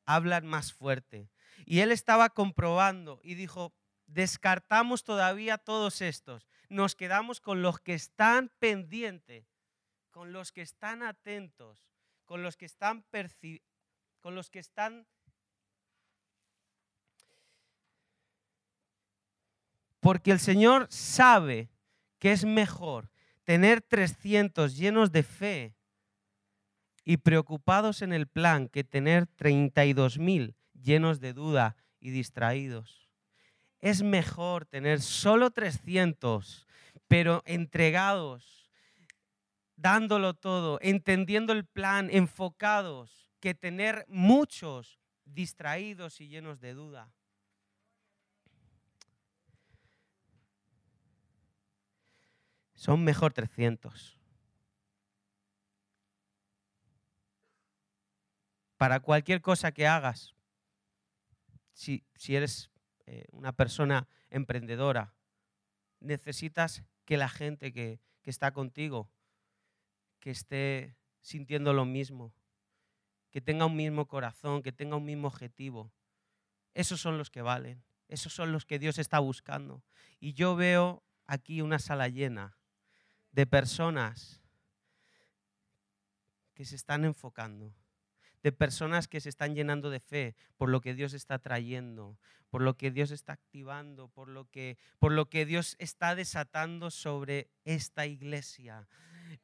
hablan 0.05 0.45
más 0.45 0.73
fuerte. 0.73 1.29
Y 1.65 1.79
él 1.79 1.91
estaba 1.91 2.29
comprobando 2.29 3.19
y 3.23 3.35
dijo, 3.35 3.73
descartamos 4.07 5.03
todavía 5.03 5.57
todos 5.57 6.01
estos, 6.01 6.47
nos 6.69 6.95
quedamos 6.95 7.39
con 7.39 7.61
los 7.61 7.79
que 7.79 7.93
están 7.93 8.51
pendientes 8.59 9.51
con 10.11 10.33
los 10.33 10.51
que 10.51 10.61
están 10.61 11.01
atentos, 11.01 11.89
con 12.25 12.43
los 12.43 12.57
que 12.57 12.65
están 12.65 13.05
con 14.19 14.35
los 14.35 14.49
que 14.49 14.59
están 14.59 15.07
porque 19.99 20.31
el 20.31 20.39
Señor 20.39 20.87
sabe 20.91 21.69
que 22.19 22.31
es 22.31 22.45
mejor 22.45 23.09
tener 23.43 23.81
300 23.81 24.75
llenos 24.75 25.11
de 25.11 25.23
fe 25.23 25.75
y 27.03 27.17
preocupados 27.17 28.01
en 28.01 28.13
el 28.13 28.27
plan 28.27 28.67
que 28.67 28.83
tener 28.83 29.27
32 29.27 30.17
mil 30.19 30.55
llenos 30.73 31.19
de 31.19 31.33
duda 31.33 31.75
y 31.99 32.11
distraídos. 32.11 33.09
Es 33.79 34.03
mejor 34.03 34.65
tener 34.65 35.01
solo 35.01 35.51
300, 35.51 36.67
pero 37.07 37.41
entregados 37.45 38.61
dándolo 39.81 40.35
todo, 40.35 40.77
entendiendo 40.81 41.53
el 41.53 41.65
plan, 41.65 42.09
enfocados, 42.11 43.31
que 43.39 43.55
tener 43.55 44.05
muchos 44.07 44.99
distraídos 45.25 46.21
y 46.21 46.27
llenos 46.27 46.59
de 46.59 46.73
duda. 46.73 47.11
Son 52.75 53.03
mejor 53.03 53.33
300. 53.33 54.20
Para 58.81 58.99
cualquier 58.99 59.41
cosa 59.41 59.71
que 59.71 59.85
hagas, 59.85 60.33
si, 61.71 62.03
eres 62.27 62.71
eh, 63.05 63.25
una 63.31 63.51
persona 63.51 64.07
emprendedora, 64.31 65.13
necesitas 65.99 66.83
que 67.05 67.15
la 67.15 67.29
gente 67.29 67.71
que, 67.73 67.99
que 68.23 68.31
está 68.31 68.53
contigo, 68.53 69.07
que 70.19 70.31
esté 70.31 70.97
sintiendo 71.19 71.73
lo 71.73 71.85
mismo, 71.85 72.33
que 73.29 73.39
tenga 73.39 73.67
un 73.67 73.75
mismo 73.75 74.07
corazón, 74.07 74.63
que 74.63 74.71
tenga 74.71 74.95
un 74.95 75.05
mismo 75.05 75.27
objetivo. 75.27 75.93
Esos 76.73 76.99
son 76.99 77.19
los 77.19 77.29
que 77.29 77.43
valen, 77.43 77.83
esos 78.07 78.33
son 78.33 78.51
los 78.51 78.65
que 78.65 78.79
Dios 78.79 78.97
está 78.97 79.19
buscando. 79.19 79.83
Y 80.19 80.33
yo 80.33 80.55
veo 80.55 81.03
aquí 81.27 81.61
una 81.61 81.77
sala 81.77 82.07
llena 82.07 82.57
de 83.31 83.45
personas 83.45 84.41
que 86.55 86.65
se 86.65 86.75
están 86.75 87.05
enfocando, 87.05 87.75
de 88.43 88.51
personas 88.51 89.07
que 89.07 89.21
se 89.21 89.29
están 89.29 89.55
llenando 89.55 89.89
de 89.89 89.99
fe 89.99 90.35
por 90.57 90.69
lo 90.69 90.81
que 90.81 90.93
Dios 90.93 91.13
está 91.13 91.39
trayendo, 91.39 92.17
por 92.49 92.61
lo 92.61 92.75
que 92.75 92.91
Dios 92.91 93.11
está 93.11 93.33
activando, 93.33 94.09
por 94.09 94.27
lo 94.27 94.49
que, 94.49 94.77
por 94.99 95.11
lo 95.11 95.29
que 95.29 95.45
Dios 95.45 95.75
está 95.79 96.15
desatando 96.15 96.91
sobre 96.91 97.49
esta 97.65 98.05
iglesia. 98.05 98.87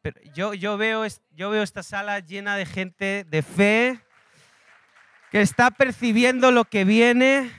Pero 0.01 0.19
yo, 0.33 0.53
yo, 0.53 0.77
veo, 0.77 1.05
yo 1.31 1.49
veo 1.49 1.63
esta 1.63 1.83
sala 1.83 2.19
llena 2.19 2.57
de 2.57 2.65
gente 2.65 3.25
de 3.29 3.41
fe 3.41 4.01
que 5.31 5.41
está 5.41 5.71
percibiendo 5.71 6.51
lo 6.51 6.65
que 6.65 6.85
viene, 6.85 7.51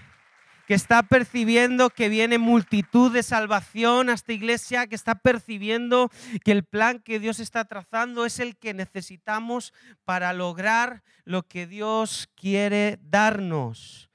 que 0.69 0.75
está 0.75 1.03
percibiendo 1.03 1.89
que 1.89 2.11
viene 2.11 2.37
multitud 2.37 3.11
de 3.11 3.23
salvación 3.23 4.11
a 4.11 4.13
esta 4.13 4.35
iglesia, 4.35 4.87
que 4.87 4.97
está 4.97 5.15
percibiendo 5.15 6.11
que 6.45 6.53
el 6.53 6.63
plan 6.63 6.99
que 6.99 7.19
Dios 7.19 7.41
está 7.41 7.65
trazando 7.65 8.27
es 8.27 8.39
el 8.39 8.55
que 8.59 8.75
necesitamos 8.75 9.73
para 10.05 10.35
lograr 10.35 11.03
lo 11.25 11.43
que 11.43 11.67
Dios 11.67 12.29
quiere 12.35 12.99
darnos. 13.01 14.11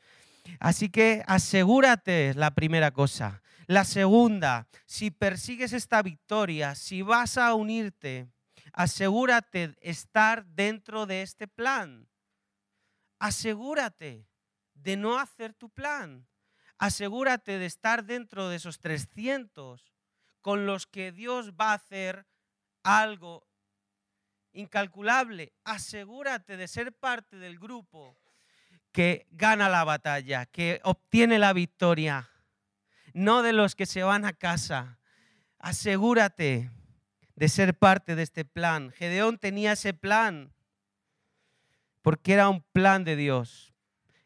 Así 0.59 0.89
que 0.89 1.23
asegúrate, 1.25 2.35
la 2.35 2.51
primera 2.51 2.91
cosa. 2.91 3.41
La 3.65 3.83
segunda, 3.83 4.67
si 4.85 5.09
persigues 5.09 5.73
esta 5.73 6.03
victoria, 6.03 6.75
si 6.75 7.01
vas 7.01 7.39
a 7.39 7.55
unirte, 7.55 8.27
asegúrate 8.73 9.73
estar 9.81 10.45
dentro 10.45 11.07
de 11.07 11.23
este 11.23 11.47
plan. 11.47 12.07
Asegúrate 13.17 14.27
de 14.75 14.97
no 14.97 15.17
hacer 15.17 15.55
tu 15.55 15.71
plan. 15.71 16.27
Asegúrate 16.83 17.59
de 17.59 17.65
estar 17.65 18.03
dentro 18.03 18.49
de 18.49 18.57
esos 18.57 18.81
300 18.81 19.93
con 20.41 20.65
los 20.65 20.85
que 20.85 21.13
Dios 21.13 21.53
va 21.53 21.71
a 21.71 21.75
hacer 21.75 22.25
algo 22.83 23.47
incalculable. 24.51 25.53
Asegúrate 25.63 26.57
de 26.57 26.67
ser 26.67 26.91
parte 26.91 27.37
del 27.37 27.57
grupo 27.57 28.17
que 28.91 29.27
gana 29.31 29.69
la 29.69 29.85
batalla, 29.85 30.45
que 30.45 30.81
obtiene 30.83 31.39
la 31.39 31.53
victoria 31.53 32.29
no 33.13 33.43
de 33.43 33.53
los 33.53 33.75
que 33.75 33.85
se 33.85 34.03
van 34.03 34.25
a 34.25 34.33
casa. 34.33 34.99
Asegúrate 35.59 36.69
de 37.37 37.47
ser 37.47 37.77
parte 37.77 38.17
de 38.17 38.23
este 38.23 38.43
plan. 38.43 38.91
Gedeón 38.91 39.37
tenía 39.37 39.71
ese 39.71 39.93
plan 39.93 40.51
porque 42.01 42.33
era 42.33 42.49
un 42.49 42.61
plan 42.61 43.05
de 43.05 43.15
Dios. 43.15 43.72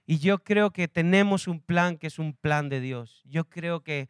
Y 0.10 0.20
yo 0.20 0.42
creo 0.42 0.72
que 0.72 0.88
tenemos 0.88 1.48
un 1.48 1.60
plan 1.60 1.98
que 1.98 2.08
es 2.08 2.18
un 2.18 2.34
plan 2.34 2.70
de 2.70 2.80
Dios. 2.80 3.22
Yo 3.26 3.50
creo 3.50 3.84
que, 3.84 4.08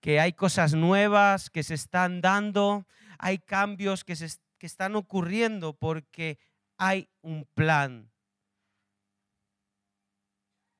que 0.00 0.20
hay 0.20 0.32
cosas 0.32 0.74
nuevas 0.74 1.50
que 1.50 1.64
se 1.64 1.74
están 1.74 2.20
dando, 2.20 2.86
hay 3.18 3.38
cambios 3.38 4.04
que, 4.04 4.14
se, 4.14 4.28
que 4.58 4.66
están 4.66 4.94
ocurriendo 4.94 5.72
porque 5.74 6.38
hay 6.78 7.08
un 7.20 7.46
plan 7.52 8.12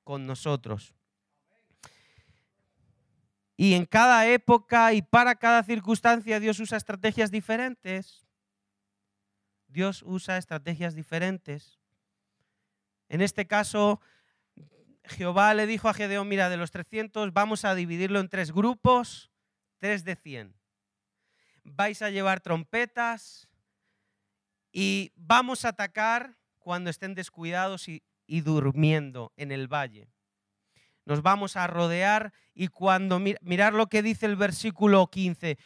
con 0.05 0.25
nosotros. 0.25 0.95
Y 3.57 3.75
en 3.75 3.87
cada 3.87 4.29
época 4.29 4.93
y 4.93 5.03
para 5.03 5.35
cada 5.35 5.65
circunstancia 5.65 6.39
Dios 6.39 6.61
usa 6.61 6.79
estrategias 6.79 7.33
diferentes. 7.33 8.25
Dios 9.67 10.05
usa 10.07 10.39
estrategias 10.39 10.95
diferentes. 10.95 11.81
En 13.09 13.21
este 13.21 13.49
caso, 13.49 14.01
Jehová 15.05 15.55
le 15.55 15.67
dijo 15.67 15.89
a 15.89 15.95
Gedeón, 15.95 16.29
mira, 16.29 16.49
de 16.49 16.57
los 16.57 16.71
300 16.71 17.33
vamos 17.33 17.65
a 17.65 17.75
dividirlo 17.75 18.21
en 18.21 18.29
tres 18.29 18.53
grupos, 18.53 19.31
tres 19.79 20.05
de 20.05 20.17
100. 20.17 20.55
Vais 21.65 22.03
a 22.03 22.11
llevar 22.11 22.41
trompetas 22.41 23.49
y 24.73 25.13
vamos 25.17 25.65
a 25.65 25.69
atacar 25.71 26.37
cuando 26.59 26.91
estén 26.91 27.15
descuidados 27.15 27.89
y, 27.89 28.03
durmiendo 28.27 29.33
en 29.37 29.51
el 29.51 29.67
valle 29.67 30.09
nos 31.11 31.23
vamos 31.23 31.57
a 31.57 31.67
rodear 31.67 32.33
y 32.55 32.69
cuando 32.69 33.19
mirar 33.19 33.75
lo 33.75 33.89
que 33.89 34.01
dice 34.01 34.27
el 34.27 34.37
versículo 34.37 35.09
15, 35.09 35.59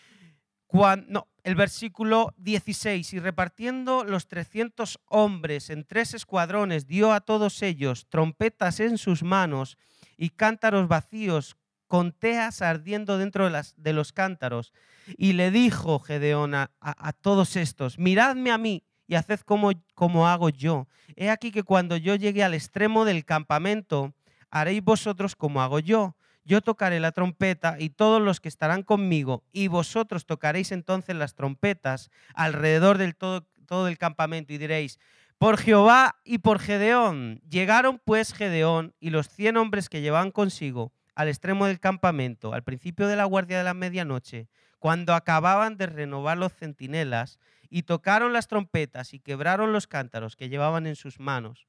el 1.45 1.55
versículo 1.55 2.35
16, 2.39 3.13
y 3.13 3.21
repartiendo 3.21 4.03
los 4.03 4.27
300 4.27 4.99
hombres 5.07 5.71
en 5.71 5.85
tres 5.85 6.15
escuadrones, 6.15 6.87
dio 6.87 7.13
a 7.13 7.21
todos 7.21 7.63
ellos 7.63 8.07
trompetas 8.09 8.81
en 8.81 8.99
sus 8.99 9.23
manos 9.23 9.79
y 10.17 10.31
cántaros 10.31 10.89
vacíos 10.89 11.57
con 11.87 12.11
teas 12.11 12.61
ardiendo 12.61 13.19
dentro 13.19 13.45
de, 13.45 13.51
las, 13.51 13.75
de 13.77 13.93
los 13.93 14.13
cántaros. 14.13 14.73
Y 15.17 15.35
le 15.35 15.53
dijo 15.53 16.01
Gedeón 16.01 16.55
a, 16.55 16.73
a, 16.81 17.13
todos 17.13 17.55
estos, 17.55 17.99
miradme 17.99 18.51
a 18.51 18.59
mí 18.59 18.85
y 19.07 19.15
haced 19.15 19.41
como, 19.41 19.71
como 19.95 20.27
hago 20.27 20.49
yo. 20.49 20.89
He 21.15 21.31
aquí 21.31 21.53
que 21.53 21.63
cuando 21.63 21.97
yo 21.97 22.17
llegue 22.17 22.43
al 22.43 22.55
extremo 22.55 23.05
del 23.05 23.25
campamento, 23.25 24.13
haréis 24.51 24.83
vosotros 24.83 25.37
como 25.37 25.63
hago 25.63 25.79
yo. 25.79 26.17
Yo 26.45 26.61
tocaré 26.61 27.01
la 27.01 27.13
trompeta 27.13 27.77
y 27.79 27.91
todos 27.91 28.21
los 28.21 28.41
que 28.41 28.49
estarán 28.49 28.83
conmigo, 28.83 29.45
y 29.53 29.69
vosotros 29.69 30.27
tocaréis 30.27 30.73
entonces 30.73 31.17
las 31.17 31.35
trompetas 31.35 32.11
alrededor 32.35 32.99
del 32.99 33.17
todo, 33.17 33.47
todo 33.67 33.89
el 33.89 33.99
campamento 33.99 34.53
y 34.53 34.59
diréis, 34.59 34.99
por 35.39 35.57
Jehová 35.57 36.17
y 36.25 36.39
por 36.39 36.59
Gedeón. 36.59 37.41
Llegaron 37.49 38.01
pues 38.05 38.33
Gedeón 38.33 38.95
y 39.01 39.11
los 39.11 39.29
cien 39.29 39.57
hombres 39.57 39.89
que 39.89 40.01
llevaban 40.01 40.31
consigo 40.31 40.93
al 41.15 41.29
extremo 41.29 41.67
del 41.67 41.81
campamento, 41.81 42.53
al 42.53 42.63
principio 42.63 43.07
de 43.07 43.17
la 43.17 43.25
guardia 43.25 43.59
de 43.59 43.65
la 43.65 43.75
medianoche, 43.75 44.49
cuando 44.79 45.15
acababan 45.15 45.77
de 45.77 45.87
renovar 45.87 46.37
los 46.37 46.53
centinelas, 46.53 47.39
y 47.71 47.85
tocaron 47.85 48.33
las 48.33 48.47
trompetas 48.47 49.15
y 49.15 49.21
quebraron 49.21 49.73
los 49.73 49.87
cántaros 49.87 50.37
que 50.37 50.49
llevaban 50.49 50.87
en 50.87 50.95
sus 50.95 51.19
manos 51.19 51.67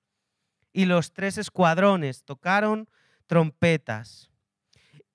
y 0.76 0.86
los 0.86 1.14
tres 1.14 1.38
escuadrones 1.38 2.26
tocaron 2.26 2.90
trompetas 3.28 4.30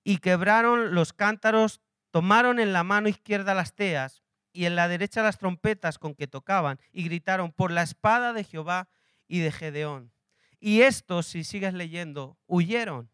y 0.03 0.17
quebraron 0.17 0.93
los 0.95 1.13
cántaros, 1.13 1.81
tomaron 2.11 2.59
en 2.59 2.73
la 2.73 2.83
mano 2.83 3.07
izquierda 3.07 3.53
las 3.53 3.75
teas 3.75 4.23
y 4.53 4.65
en 4.65 4.75
la 4.75 4.87
derecha 4.87 5.23
las 5.23 5.37
trompetas 5.37 5.97
con 5.97 6.15
que 6.15 6.27
tocaban 6.27 6.79
y 6.91 7.03
gritaron 7.03 7.51
por 7.51 7.71
la 7.71 7.83
espada 7.83 8.33
de 8.33 8.43
Jehová 8.43 8.89
y 9.27 9.39
de 9.39 9.51
Gedeón. 9.51 10.11
Y 10.59 10.81
estos, 10.81 11.27
si 11.27 11.43
sigues 11.43 11.73
leyendo, 11.73 12.37
huyeron. 12.45 13.09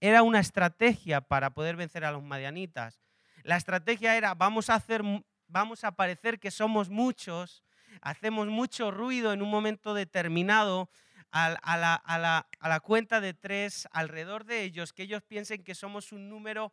Era 0.00 0.22
una 0.22 0.40
estrategia 0.40 1.22
para 1.22 1.54
poder 1.54 1.76
vencer 1.76 2.04
a 2.04 2.12
los 2.12 2.22
madianitas. 2.22 3.02
La 3.42 3.56
estrategia 3.56 4.16
era, 4.16 4.34
vamos 4.34 4.68
a 4.68 4.74
hacer, 4.74 5.02
vamos 5.46 5.84
a 5.84 5.92
parecer 5.92 6.40
que 6.40 6.50
somos 6.50 6.90
muchos, 6.90 7.62
hacemos 8.02 8.48
mucho 8.48 8.90
ruido 8.90 9.32
en 9.32 9.40
un 9.40 9.50
momento 9.50 9.94
determinado 9.94 10.90
a, 11.34 12.46
la, 12.60 12.80
cuenta 12.80 13.20
de 13.20 13.34
tres 13.34 13.88
alrededor 13.90 14.44
de 14.44 14.62
ellos, 14.62 14.92
que 14.92 15.02
ellos 15.02 15.22
piensen 15.24 15.64
que 15.64 15.74
somos 15.74 16.12
un 16.12 16.28
número 16.28 16.72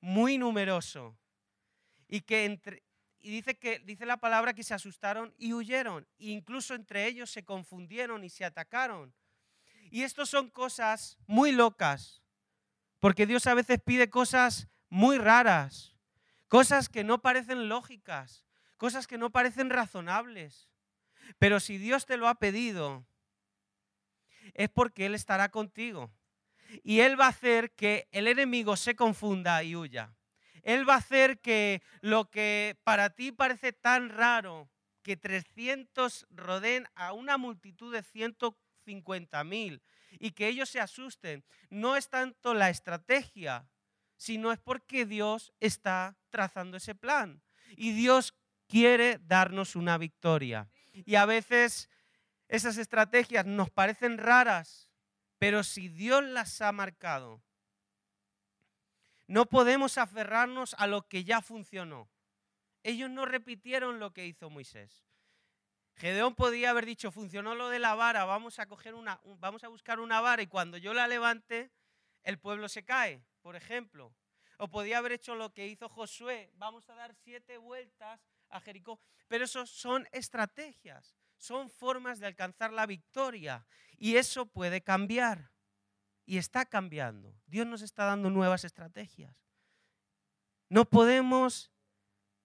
muy 0.00 0.38
numeroso. 0.38 1.18
Y 2.08 2.22
que 2.22 2.46
entre, 2.46 2.82
y 3.20 3.30
dice 3.30 3.58
que 3.58 3.80
dice 3.80 4.06
la 4.06 4.16
palabra 4.16 4.54
que 4.54 4.62
se 4.62 4.72
asustaron 4.72 5.34
y 5.36 5.52
huyeron. 5.52 6.08
Incluso 6.18 6.74
entre 6.74 7.06
ellos 7.06 7.30
se 7.30 7.44
confundieron 7.44 8.24
y 8.24 8.30
se 8.30 8.46
atacaron. 8.46 9.14
Y 9.90 10.04
esto 10.04 10.24
son 10.24 10.48
cosas 10.48 11.18
muy 11.26 11.52
locas, 11.52 12.22
porque 12.98 13.26
Dios 13.26 13.46
a 13.46 13.52
veces 13.52 13.78
pide 13.84 14.08
cosas 14.08 14.68
muy 14.88 15.18
raras, 15.18 15.94
cosas 16.48 16.88
que 16.88 17.04
no 17.04 17.20
parecen 17.20 17.68
lógicas, 17.68 18.46
cosas 18.78 19.06
que 19.06 19.18
no 19.18 19.28
parecen 19.28 19.68
razonables. 19.68 20.70
Pero 21.38 21.60
si 21.60 21.76
Dios 21.76 22.06
te 22.06 22.16
lo 22.16 22.26
ha 22.28 22.36
pedido, 22.36 23.06
es 24.54 24.68
porque 24.68 25.06
Él 25.06 25.14
estará 25.14 25.50
contigo. 25.50 26.12
Y 26.82 27.00
Él 27.00 27.20
va 27.20 27.26
a 27.26 27.30
hacer 27.30 27.72
que 27.72 28.08
el 28.12 28.28
enemigo 28.28 28.76
se 28.76 28.96
confunda 28.96 29.62
y 29.62 29.76
huya. 29.76 30.14
Él 30.62 30.88
va 30.88 30.94
a 30.94 30.98
hacer 30.98 31.40
que 31.40 31.82
lo 32.00 32.30
que 32.30 32.78
para 32.84 33.10
ti 33.10 33.32
parece 33.32 33.72
tan 33.72 34.08
raro, 34.08 34.70
que 35.02 35.16
300 35.16 36.26
rodeen 36.30 36.88
a 36.94 37.12
una 37.12 37.36
multitud 37.36 37.92
de 37.92 38.02
150 38.02 39.44
mil 39.44 39.82
y 40.20 40.30
que 40.30 40.46
ellos 40.46 40.68
se 40.70 40.80
asusten, 40.80 41.44
no 41.68 41.96
es 41.96 42.08
tanto 42.08 42.54
la 42.54 42.70
estrategia, 42.70 43.68
sino 44.16 44.52
es 44.52 44.60
porque 44.60 45.04
Dios 45.04 45.52
está 45.58 46.16
trazando 46.30 46.76
ese 46.76 46.94
plan. 46.94 47.42
Y 47.76 47.92
Dios 47.92 48.34
quiere 48.68 49.18
darnos 49.22 49.74
una 49.74 49.98
victoria. 49.98 50.70
Y 50.92 51.16
a 51.16 51.26
veces 51.26 51.88
esas 52.52 52.76
estrategias 52.76 53.46
nos 53.46 53.70
parecen 53.70 54.18
raras, 54.18 54.90
pero 55.38 55.64
si 55.64 55.88
Dios 55.88 56.22
las 56.22 56.60
ha 56.60 56.70
marcado, 56.70 57.42
no 59.26 59.46
podemos 59.46 59.96
aferrarnos 59.96 60.74
a 60.74 60.86
lo 60.86 61.08
que 61.08 61.24
ya 61.24 61.40
funcionó. 61.40 62.10
Ellos 62.82 63.08
no 63.08 63.24
repitieron 63.24 63.98
lo 63.98 64.12
que 64.12 64.26
hizo 64.26 64.50
Moisés. 64.50 65.06
Gedeón 65.94 66.34
podía 66.34 66.68
haber 66.68 66.84
dicho, 66.84 67.10
funcionó 67.10 67.54
lo 67.54 67.70
de 67.70 67.78
la 67.78 67.94
vara, 67.94 68.26
vamos 68.26 68.58
a, 68.58 68.66
coger 68.66 68.92
una, 68.92 69.18
vamos 69.38 69.64
a 69.64 69.68
buscar 69.68 69.98
una 69.98 70.20
vara 70.20 70.42
y 70.42 70.46
cuando 70.46 70.76
yo 70.76 70.92
la 70.92 71.08
levante, 71.08 71.70
el 72.22 72.38
pueblo 72.38 72.68
se 72.68 72.84
cae, 72.84 73.24
por 73.40 73.56
ejemplo. 73.56 74.14
O 74.58 74.68
podía 74.68 74.98
haber 74.98 75.12
hecho 75.12 75.36
lo 75.36 75.54
que 75.54 75.68
hizo 75.68 75.88
Josué, 75.88 76.50
vamos 76.56 76.90
a 76.90 76.94
dar 76.96 77.14
siete 77.14 77.56
vueltas 77.56 78.20
a 78.50 78.60
Jericó. 78.60 79.00
Pero 79.26 79.46
eso 79.46 79.64
son 79.64 80.06
estrategias, 80.12 81.16
son 81.42 81.68
formas 81.68 82.20
de 82.20 82.26
alcanzar 82.26 82.72
la 82.72 82.86
victoria 82.86 83.66
y 83.98 84.14
eso 84.14 84.46
puede 84.46 84.80
cambiar. 84.80 85.50
Y 86.24 86.38
está 86.38 86.64
cambiando. 86.64 87.34
Dios 87.46 87.66
nos 87.66 87.82
está 87.82 88.04
dando 88.04 88.30
nuevas 88.30 88.64
estrategias. 88.64 89.34
No 90.68 90.84
podemos 90.84 91.72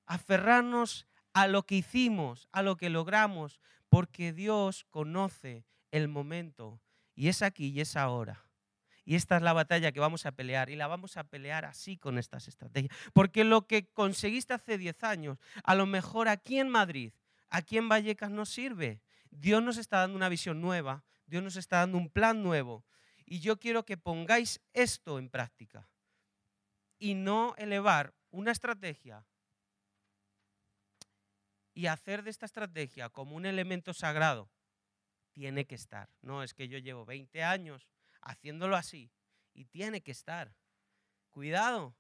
aferrarnos 0.08 1.08
a 1.34 1.46
lo 1.46 1.64
que 1.64 1.76
hicimos, 1.76 2.50
a 2.52 2.64
lo 2.64 2.76
que 2.76 2.90
logramos, 2.90 3.60
porque 3.88 4.34
Dios 4.34 4.84
conoce 4.90 5.64
el 5.92 6.08
momento 6.08 6.82
y 7.14 7.28
es 7.28 7.44
aquí 7.44 7.68
y 7.68 7.82
es 7.82 7.96
ahora. 7.96 8.50
Y 9.06 9.16
esta 9.16 9.38
es 9.38 9.44
la 9.44 9.54
batalla 9.54 9.92
que 9.92 10.00
vamos 10.00 10.26
a 10.26 10.32
pelear 10.32 10.72
y 10.72 10.76
la 10.76 10.88
vamos 10.88 11.18
a 11.18 11.24
pelear 11.24 11.66
así 11.66 11.98
con 11.98 12.18
estas 12.18 12.48
estrategias. 12.48 12.98
Porque 13.14 13.44
lo 13.44 13.68
que 13.68 13.86
conseguiste 13.86 14.56
hace 14.56 14.80
10 14.80 15.04
años, 15.04 15.38
a 15.64 15.76
lo 15.76 15.86
mejor 15.86 16.28
aquí 16.28 16.60
en 16.60 16.70
Madrid, 16.70 17.14
aquí 17.50 17.78
en 17.78 17.90
Vallecas 17.90 18.32
no 18.32 18.46
sirve. 18.46 19.02
Dios 19.30 19.62
nos 19.62 19.78
está 19.78 20.00
dando 20.00 20.16
una 20.16 20.30
visión 20.30 20.62
nueva, 20.62 21.04
Dios 21.26 21.44
nos 21.44 21.56
está 21.56 21.78
dando 21.78 21.98
un 21.98 22.10
plan 22.10 22.44
nuevo. 22.44 22.86
Y 23.26 23.40
yo 23.40 23.60
quiero 23.60 23.86
que 23.86 23.98
pongáis 23.98 24.62
esto 24.74 25.20
en 25.20 25.30
práctica 25.30 25.90
y 26.98 27.14
no 27.14 27.56
elevar 27.58 28.14
una 28.32 28.52
estrategia 28.52 29.26
y 31.74 31.88
hacer 31.88 32.24
de 32.24 32.32
esta 32.32 32.46
estrategia 32.46 33.10
como 33.10 33.36
un 33.36 33.46
elemento 33.46 33.94
sagrado, 33.94 34.50
tiene 35.32 35.68
que 35.68 35.76
estar. 35.76 36.10
No 36.22 36.42
es 36.42 36.54
que 36.56 36.68
yo 36.68 36.80
llevo 36.80 37.06
20 37.06 37.44
años 37.44 37.88
haciéndolo 38.22 38.76
así 38.76 39.12
y 39.54 39.66
tiene 39.66 40.02
que 40.02 40.12
estar. 40.12 40.56
Cuidado, 41.30 41.96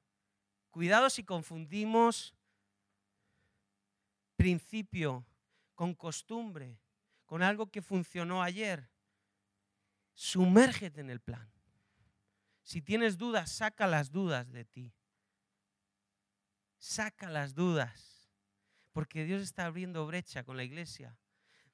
cuidado 0.71 1.11
si 1.11 1.23
confundimos 1.23 2.33
principio 4.35 5.25
con 5.77 5.93
costumbre, 5.93 6.81
con 7.27 7.43
algo 7.43 7.69
que 7.69 7.83
funcionó 7.83 8.41
ayer. 8.41 8.89
Sumérgete 10.15 11.01
en 11.01 11.11
el 11.11 11.19
plan. 11.19 11.47
Si 12.63 12.81
tienes 12.81 13.15
dudas, 13.15 13.51
saca 13.51 13.85
las 13.85 14.11
dudas 14.11 14.51
de 14.51 14.65
ti. 14.65 14.91
Saca 16.79 17.29
las 17.29 17.53
dudas 17.53 18.33
porque 18.91 19.23
Dios 19.23 19.43
está 19.43 19.67
abriendo 19.67 20.07
brecha 20.07 20.43
con 20.43 20.57
la 20.57 20.63
iglesia. 20.63 21.15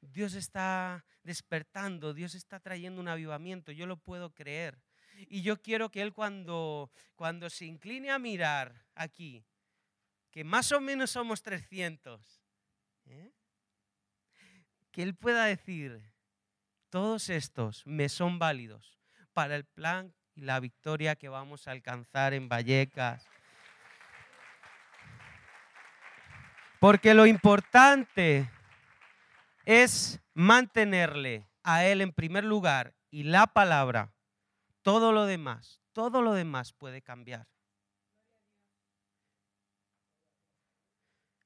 Dios 0.01 0.33
está 0.33 1.05
despertando, 1.23 2.13
Dios 2.13 2.35
está 2.35 2.59
trayendo 2.59 2.99
un 2.99 3.07
avivamiento, 3.07 3.71
yo 3.71 3.87
lo 3.87 3.95
puedo 3.95 4.33
creer. 4.33 4.83
Y 5.29 5.43
yo 5.43 5.61
quiero 5.61 5.89
que 5.89 6.01
Él 6.01 6.11
cuando, 6.11 6.91
cuando 7.15 7.49
se 7.49 7.65
incline 7.65 8.11
a 8.11 8.19
mirar 8.19 8.85
aquí, 8.95 9.45
que 10.29 10.43
más 10.43 10.73
o 10.73 10.81
menos 10.81 11.11
somos 11.11 11.41
300, 11.41 12.43
¿eh? 13.05 13.31
Que 14.93 15.03
Él 15.03 15.13
pueda 15.13 15.43
decir, 15.43 16.01
todos 16.89 17.29
estos 17.29 17.85
me 17.85 18.07
son 18.07 18.39
válidos 18.39 18.97
para 19.33 19.57
el 19.57 19.65
plan 19.65 20.13
y 20.35 20.41
la 20.41 20.61
victoria 20.61 21.17
que 21.17 21.27
vamos 21.27 21.67
a 21.67 21.71
alcanzar 21.71 22.33
en 22.33 22.47
Vallecas, 22.47 23.27
Porque 26.83 27.13
lo 27.13 27.25
importante 27.25 28.51
es 29.63 30.19
mantenerle 30.33 31.47
a 31.63 31.85
Él 31.85 32.01
en 32.01 32.11
primer 32.11 32.43
lugar 32.43 32.93
y 33.09 33.23
la 33.23 33.47
palabra. 33.47 34.13
Todo 34.81 35.13
lo 35.13 35.25
demás, 35.25 35.79
todo 35.93 36.21
lo 36.21 36.33
demás 36.33 36.73
puede 36.73 37.01
cambiar. 37.01 37.47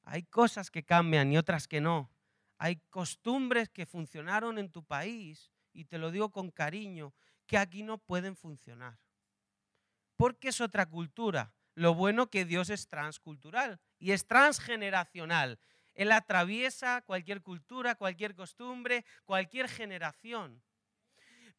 Hay 0.06 0.24
cosas 0.24 0.72
que 0.72 0.82
cambian 0.82 1.32
y 1.32 1.38
otras 1.38 1.68
que 1.68 1.82
no. 1.82 2.10
Hay 2.58 2.78
costumbres 2.90 3.70
que 3.70 3.86
funcionaron 3.86 4.58
en 4.58 4.72
tu 4.72 4.84
país, 4.84 5.52
y 5.74 5.86
te 5.86 5.98
lo 5.98 6.12
digo 6.12 6.32
con 6.32 6.50
cariño, 6.50 7.14
que 7.46 7.58
aquí 7.58 7.84
no 7.84 7.98
pueden 7.98 8.36
funcionar. 8.36 8.98
Porque 10.16 10.50
es 10.50 10.62
otra 10.62 10.88
cultura. 10.88 11.54
Lo 11.76 11.94
bueno 11.94 12.30
que 12.30 12.46
Dios 12.46 12.72
es 12.72 12.88
transcultural 12.88 13.80
y 14.00 14.12
es 14.12 14.26
transgeneracional. 14.26 15.60
Él 15.94 16.12
atraviesa 16.12 17.02
cualquier 17.02 17.44
cultura, 17.44 17.96
cualquier 17.96 18.34
costumbre, 18.34 19.06
cualquier 19.26 19.70
generación. 19.70 20.64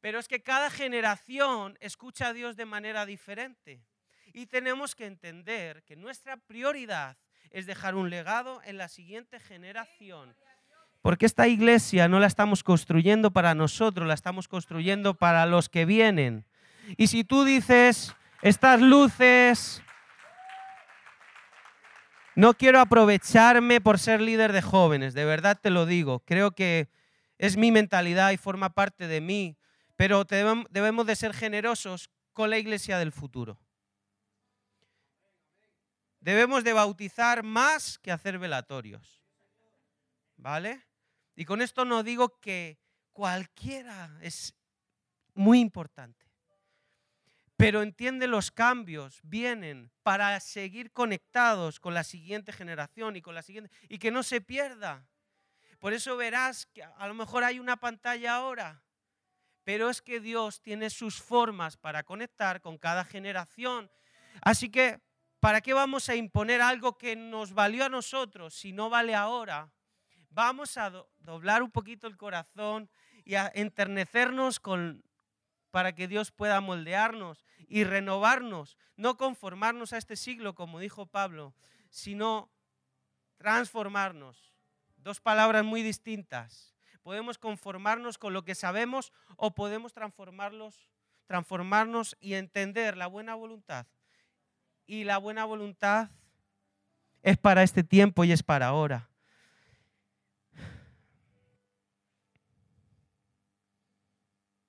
Pero 0.01 0.19
es 0.19 0.29
que 0.29 0.43
cada 0.43 0.71
generación 0.71 1.77
escucha 1.81 2.29
a 2.29 2.33
Dios 2.33 2.57
de 2.57 2.65
manera 2.65 3.07
diferente. 3.07 3.85
Y 4.33 4.47
tenemos 4.47 4.95
que 4.95 5.07
entender 5.07 5.85
que 5.85 5.97
nuestra 5.97 6.37
prioridad 6.37 7.17
es 7.51 7.67
dejar 7.67 7.95
un 7.95 8.11
legado 8.11 8.61
en 8.65 8.77
la 8.77 8.89
siguiente 8.89 9.41
generación. 9.41 10.37
Porque 11.09 11.25
esta 11.25 11.49
iglesia 11.49 12.07
no 12.07 12.21
la 12.21 12.27
estamos 12.27 12.63
construyendo 12.63 13.31
para 13.31 13.55
nosotros, 13.55 14.07
la 14.07 14.13
estamos 14.13 14.47
construyendo 14.47 15.15
para 15.15 15.47
los 15.47 15.71
que 15.71 15.87
vienen. 15.87 16.45
Y 16.99 17.07
si 17.07 17.25
tú 17.25 17.45
dices, 17.45 18.15
estas 18.43 18.83
luces, 18.83 19.83
no 22.35 22.53
quiero 22.53 22.79
aprovecharme 22.79 23.81
por 23.81 23.99
ser 23.99 24.21
líder 24.21 24.53
de 24.53 24.61
jóvenes, 24.61 25.15
de 25.15 25.25
verdad 25.25 25.59
te 25.59 25.71
lo 25.71 25.87
digo. 25.87 26.19
Creo 26.27 26.51
que 26.51 26.91
es 27.39 27.57
mi 27.57 27.73
mentalidad 27.73 28.31
y 28.33 28.37
forma 28.37 28.75
parte 28.75 29.09
de 29.09 29.23
mí, 29.23 29.57
pero 29.97 30.25
debemos 30.25 31.07
de 31.07 31.17
ser 31.17 31.33
generosos 31.33 32.11
con 32.35 32.51
la 32.51 32.59
iglesia 32.59 32.99
del 32.99 33.13
futuro. 33.13 33.59
Debemos 36.21 36.65
de 36.65 36.75
bautizar 36.75 37.45
más 37.45 37.99
que 37.99 38.13
hacer 38.13 38.39
velatorios. 38.39 39.23
¿Vale? 40.37 40.88
Y 41.39 41.45
con 41.45 41.63
esto 41.63 41.85
no 41.85 42.03
digo 42.03 42.41
que 42.41 42.79
cualquiera 43.13 44.19
es 44.21 44.55
muy 45.35 45.61
importante 45.61 46.29
pero 47.59 47.83
entiende 47.83 48.29
los 48.29 48.53
cambios, 48.53 49.19
vienen 49.25 49.91
para 50.05 50.39
seguir 50.39 50.93
conectados 50.93 51.81
con 51.81 51.93
la 51.93 52.05
siguiente 52.05 52.53
generación 52.53 53.17
y 53.17 53.21
con 53.21 53.35
la 53.35 53.43
siguiente, 53.43 53.69
y 53.89 53.99
que 53.99 54.13
no 54.13 54.23
se 54.23 54.41
pierda. 54.41 55.09
Por 55.81 55.93
eso 55.93 56.17
verás 56.17 56.67
que 56.67 56.85
a 56.85 57.09
lo 57.09 57.15
mejor 57.15 57.43
hay 57.43 57.59
una 57.59 57.77
pantalla 57.77 58.37
ahora, 58.37 58.85
pero 59.65 59.91
es 59.91 60.01
que 60.01 60.21
Dios 60.21 60.63
tiene 60.63 60.89
sus 60.89 61.21
formas 61.21 61.77
para 61.77 62.05
conectar 62.05 62.61
con 62.61 62.79
cada 62.79 63.05
generación. 63.05 63.91
Así 64.41 64.71
que, 64.71 65.01
¿para 65.41 65.61
qué 65.61 65.75
vamos 65.75 66.09
a 66.09 66.15
imponer 66.15 66.63
algo 66.63 66.97
que 66.97 67.17
nos 67.17 67.55
valió 67.55 67.87
a 67.87 67.89
nosotros 67.89 68.55
si 68.55 68.71
no 68.71 68.89
vale 68.89 69.17
ahora? 69.17 69.69
Vamos 70.31 70.77
a 70.77 70.91
doblar 71.21 71.63
un 71.63 71.71
poquito 71.71 72.07
el 72.07 72.17
corazón 72.17 72.89
y 73.25 73.35
a 73.35 73.51
enternecernos 73.55 74.61
para 75.71 75.95
que 75.95 76.09
Dios 76.09 76.31
pueda 76.31 76.61
moldearnos 76.61 77.45
y 77.67 77.85
renovarnos, 77.85 78.77
no 78.97 79.17
conformarnos 79.17 79.93
a 79.93 79.99
este 79.99 80.17
siglo, 80.17 80.55
como 80.55 80.81
dijo 80.81 81.07
Pablo, 81.07 81.55
sino 81.91 82.51
transformarnos. 83.37 84.55
Dos 84.97 85.21
palabras 85.21 85.65
muy 85.65 85.83
distintas. 85.83 86.75
Podemos 87.03 87.39
conformarnos 87.39 88.19
con 88.19 88.33
lo 88.33 88.45
que 88.45 88.55
sabemos 88.55 89.13
o 89.37 89.55
podemos 89.55 89.93
transformarlos, 89.93 90.89
transformarnos 91.27 92.17
y 92.21 92.35
entender 92.35 92.97
la 92.97 93.07
buena 93.07 93.35
voluntad. 93.35 93.87
Y 94.87 95.05
la 95.05 95.19
buena 95.19 95.45
voluntad 95.45 96.11
es 97.23 97.37
para 97.37 97.63
este 97.63 97.83
tiempo 97.83 98.25
y 98.25 98.33
es 98.33 98.43
para 98.43 98.67
ahora. 98.67 99.08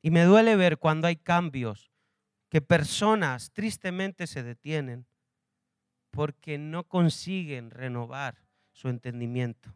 Y 0.09 0.11
me 0.11 0.23
duele 0.23 0.55
ver 0.55 0.79
cuando 0.79 1.05
hay 1.05 1.17
cambios 1.17 1.91
que 2.49 2.61
personas 2.61 3.51
tristemente 3.53 4.25
se 4.25 4.41
detienen 4.41 5.05
porque 6.09 6.57
no 6.57 6.85
consiguen 6.85 7.69
renovar 7.69 8.41
su 8.71 8.89
entendimiento. 8.89 9.71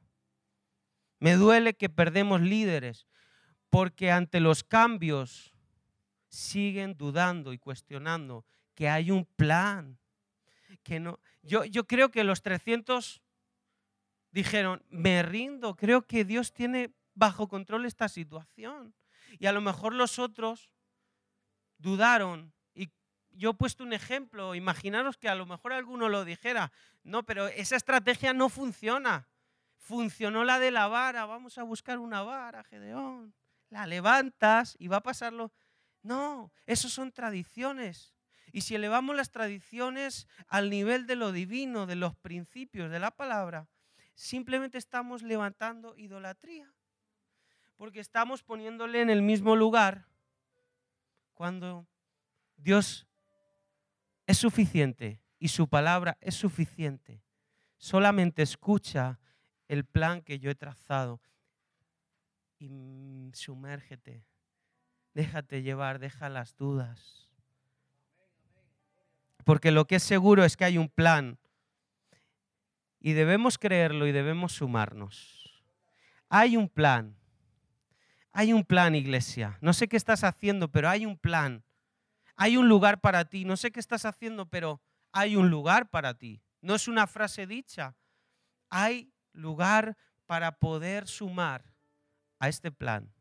Me 1.19 1.35
duele 1.35 1.75
que 1.75 1.87
perdemos 1.87 2.41
líderes 2.41 3.05
porque 3.69 4.09
ante 4.09 4.39
los 4.39 4.63
cambios 4.63 5.53
siguen 6.29 6.97
dudando 6.97 7.53
y 7.53 7.59
cuestionando 7.59 8.43
que 8.73 8.89
hay 8.89 9.11
un 9.11 9.25
plan. 9.25 9.99
Que 10.81 10.99
no, 10.99 11.19
yo, 11.43 11.63
yo 11.63 11.85
creo 11.85 12.09
que 12.09 12.23
los 12.23 12.41
300 12.41 13.21
dijeron, 14.31 14.83
me 14.89 15.21
rindo, 15.21 15.75
creo 15.75 16.07
que 16.07 16.25
Dios 16.25 16.53
tiene 16.53 16.91
bajo 17.13 17.47
control 17.47 17.85
esta 17.85 18.09
situación. 18.09 18.95
Y 19.39 19.47
a 19.47 19.51
lo 19.51 19.61
mejor 19.61 19.93
los 19.93 20.19
otros 20.19 20.69
dudaron. 21.77 22.53
Y 22.73 22.89
yo 23.31 23.51
he 23.51 23.53
puesto 23.53 23.83
un 23.83 23.93
ejemplo, 23.93 24.55
imaginaros 24.55 25.17
que 25.17 25.29
a 25.29 25.35
lo 25.35 25.45
mejor 25.45 25.73
alguno 25.73 26.09
lo 26.09 26.25
dijera, 26.25 26.71
no, 27.03 27.23
pero 27.23 27.47
esa 27.47 27.75
estrategia 27.75 28.33
no 28.33 28.49
funciona. 28.49 29.27
Funcionó 29.77 30.45
la 30.45 30.59
de 30.59 30.71
la 30.71 30.87
vara, 30.87 31.25
vamos 31.25 31.57
a 31.57 31.63
buscar 31.63 31.99
una 31.99 32.21
vara, 32.21 32.63
Gedeón. 32.63 33.33
La 33.69 33.85
levantas 33.85 34.75
y 34.79 34.87
va 34.87 34.97
a 34.97 35.03
pasarlo. 35.03 35.51
No, 36.03 36.51
eso 36.65 36.89
son 36.89 37.11
tradiciones. 37.11 38.13
Y 38.51 38.61
si 38.61 38.75
elevamos 38.75 39.15
las 39.15 39.31
tradiciones 39.31 40.27
al 40.47 40.69
nivel 40.69 41.07
de 41.07 41.15
lo 41.15 41.31
divino, 41.31 41.85
de 41.85 41.95
los 41.95 42.15
principios 42.15 42.91
de 42.91 42.99
la 42.99 43.11
palabra, 43.11 43.67
simplemente 44.13 44.77
estamos 44.77 45.23
levantando 45.23 45.97
idolatría. 45.97 46.71
Porque 47.83 47.99
estamos 47.99 48.43
poniéndole 48.43 49.01
en 49.01 49.09
el 49.09 49.21
mismo 49.21 49.57
lugar 49.57 50.07
cuando 51.33 51.85
Dios 52.55 53.05
es 54.25 54.37
suficiente 54.37 55.19
y 55.37 55.49
su 55.49 55.67
palabra 55.67 56.17
es 56.21 56.33
suficiente. 56.33 57.21
Solamente 57.75 58.41
escucha 58.41 59.19
el 59.67 59.83
plan 59.83 60.21
que 60.21 60.39
yo 60.39 60.49
he 60.49 60.55
trazado 60.55 61.19
y 62.57 63.31
sumérgete 63.33 64.23
Déjate 65.13 65.61
llevar, 65.61 65.99
deja 65.99 66.29
las 66.29 66.55
dudas. 66.55 67.29
Porque 69.43 69.71
lo 69.71 69.87
que 69.87 69.95
es 69.95 70.03
seguro 70.03 70.45
es 70.45 70.55
que 70.55 70.63
hay 70.63 70.77
un 70.77 70.87
plan. 70.87 71.37
Y 73.01 73.11
debemos 73.11 73.57
creerlo 73.57 74.07
y 74.07 74.13
debemos 74.13 74.53
sumarnos. 74.53 75.61
Hay 76.29 76.55
un 76.55 76.69
plan. 76.69 77.17
Hay 78.33 78.51
un 78.51 78.65
plan, 78.65 78.95
iglesia. 78.95 79.59
No 79.61 79.73
sé 79.73 79.87
qué 79.87 79.95
estás 79.95 80.23
haciendo, 80.23 80.71
pero 80.71 80.89
hay 80.89 81.05
un 81.05 81.17
plan. 81.17 81.63
Hay 82.35 82.57
un 82.57 82.67
lugar 82.67 82.99
para 82.99 83.25
ti. 83.25 83.45
No 83.45 83.55
sé 83.57 83.71
qué 83.71 83.79
estás 83.79 84.05
haciendo, 84.05 84.47
pero 84.47 84.81
hay 85.11 85.35
un 85.35 85.51
lugar 85.51 85.91
para 85.91 86.15
ti. 86.15 86.41
No 86.59 86.73
es 86.73 86.87
una 86.87 87.05
frase 87.05 87.45
dicha. 87.45 87.95
Hay 88.69 89.13
lugar 89.33 89.95
para 90.25 90.57
poder 90.57 91.07
sumar 91.07 91.75
a 92.39 92.49
este 92.49 92.71
plan. 92.71 93.13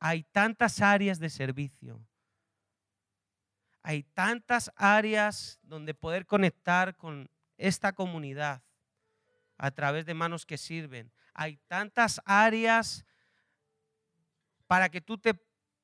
Hay 0.00 0.24
tantas 0.24 0.80
áreas 0.80 1.20
de 1.20 1.30
servicio. 1.30 2.04
Hay 3.82 4.02
tantas 4.02 4.72
áreas 4.74 5.60
donde 5.62 5.94
poder 5.94 6.26
conectar 6.26 6.96
con 6.96 7.30
esta 7.56 7.92
comunidad 7.92 8.64
a 9.58 9.70
través 9.70 10.06
de 10.06 10.14
manos 10.14 10.44
que 10.44 10.58
sirven. 10.58 11.12
Hay 11.34 11.58
tantas 11.68 12.20
áreas 12.24 13.04
para 14.66 14.88
que 14.88 15.00
tú 15.00 15.18
te, 15.18 15.34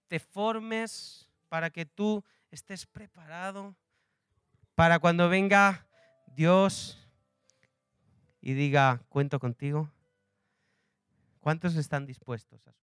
te 0.09 0.19
formes, 0.19 1.29
para 1.49 1.71
que 1.71 1.87
tú 1.87 2.25
estés 2.51 2.87
preparado, 2.87 3.77
para 4.75 4.99
cuando 4.99 5.29
venga 5.29 5.87
Dios 6.27 6.99
y 8.41 8.55
diga, 8.55 9.03
cuento 9.09 9.39
contigo. 9.39 9.91
¿Cuántos 11.41 11.77
están 11.77 12.07
dispuestos 12.07 12.67
a 12.67 12.73